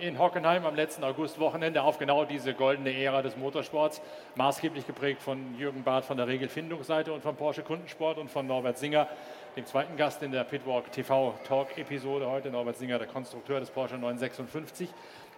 in 0.00 0.18
Hockenheim 0.18 0.64
am 0.64 0.74
letzten 0.74 1.04
Augustwochenende 1.04 1.82
auf 1.82 1.98
genau 1.98 2.24
diese 2.24 2.54
goldene 2.54 2.92
Ära 2.92 3.22
des 3.22 3.36
Motorsports, 3.36 4.00
maßgeblich 4.34 4.86
geprägt 4.86 5.22
von 5.22 5.58
Jürgen 5.58 5.82
Barth 5.82 6.04
von 6.04 6.16
der 6.16 6.26
Regelfindungsseite 6.26 7.12
und 7.12 7.22
von 7.22 7.36
Porsche 7.36 7.62
Kundensport 7.62 8.18
und 8.18 8.30
von 8.30 8.46
Norbert 8.46 8.78
Singer, 8.78 9.08
dem 9.56 9.66
zweiten 9.66 9.96
Gast 9.96 10.22
in 10.22 10.32
der 10.32 10.44
Pitwalk 10.44 10.90
TV 10.92 11.34
Talk 11.46 11.76
Episode 11.78 12.28
heute, 12.28 12.50
Norbert 12.50 12.76
Singer, 12.76 12.98
der 12.98 13.08
Konstrukteur 13.08 13.60
des 13.60 13.70
Porsche 13.70 13.96
956. 13.96 14.88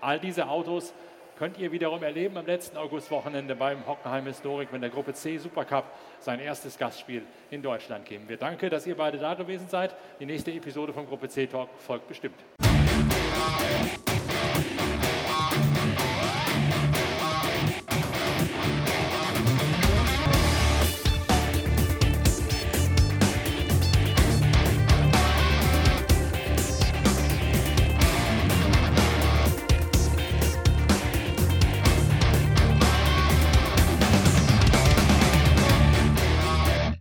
All 0.01 0.19
diese 0.19 0.49
Autos 0.49 0.95
könnt 1.41 1.57
ihr 1.57 1.73
wiederum 1.73 2.03
erleben 2.03 2.37
am 2.37 2.45
letzten 2.45 2.77
Augustwochenende 2.77 3.57
beim 3.57 3.87
Hockenheim 3.87 4.27
Historik, 4.27 4.69
wenn 4.73 4.83
der 4.83 4.91
Gruppe 4.91 5.15
C 5.15 5.39
Supercup 5.39 5.85
sein 6.19 6.39
erstes 6.39 6.77
Gastspiel 6.77 7.23
in 7.51 7.63
Deutschland 7.63 8.05
geben 8.05 8.29
wird. 8.29 8.43
Danke, 8.43 8.69
dass 8.69 8.87
ihr 8.87 8.95
beide 8.95 9.17
da 9.17 9.33
gewesen 9.33 9.67
seid. 9.67 9.97
Die 10.21 10.27
nächste 10.27 10.53
Episode 10.53 10.93
von 10.93 11.07
Gruppe 11.07 11.31
C 11.31 11.47
Talk 11.47 11.71
folgt 11.79 12.09
bestimmt. 12.09 12.37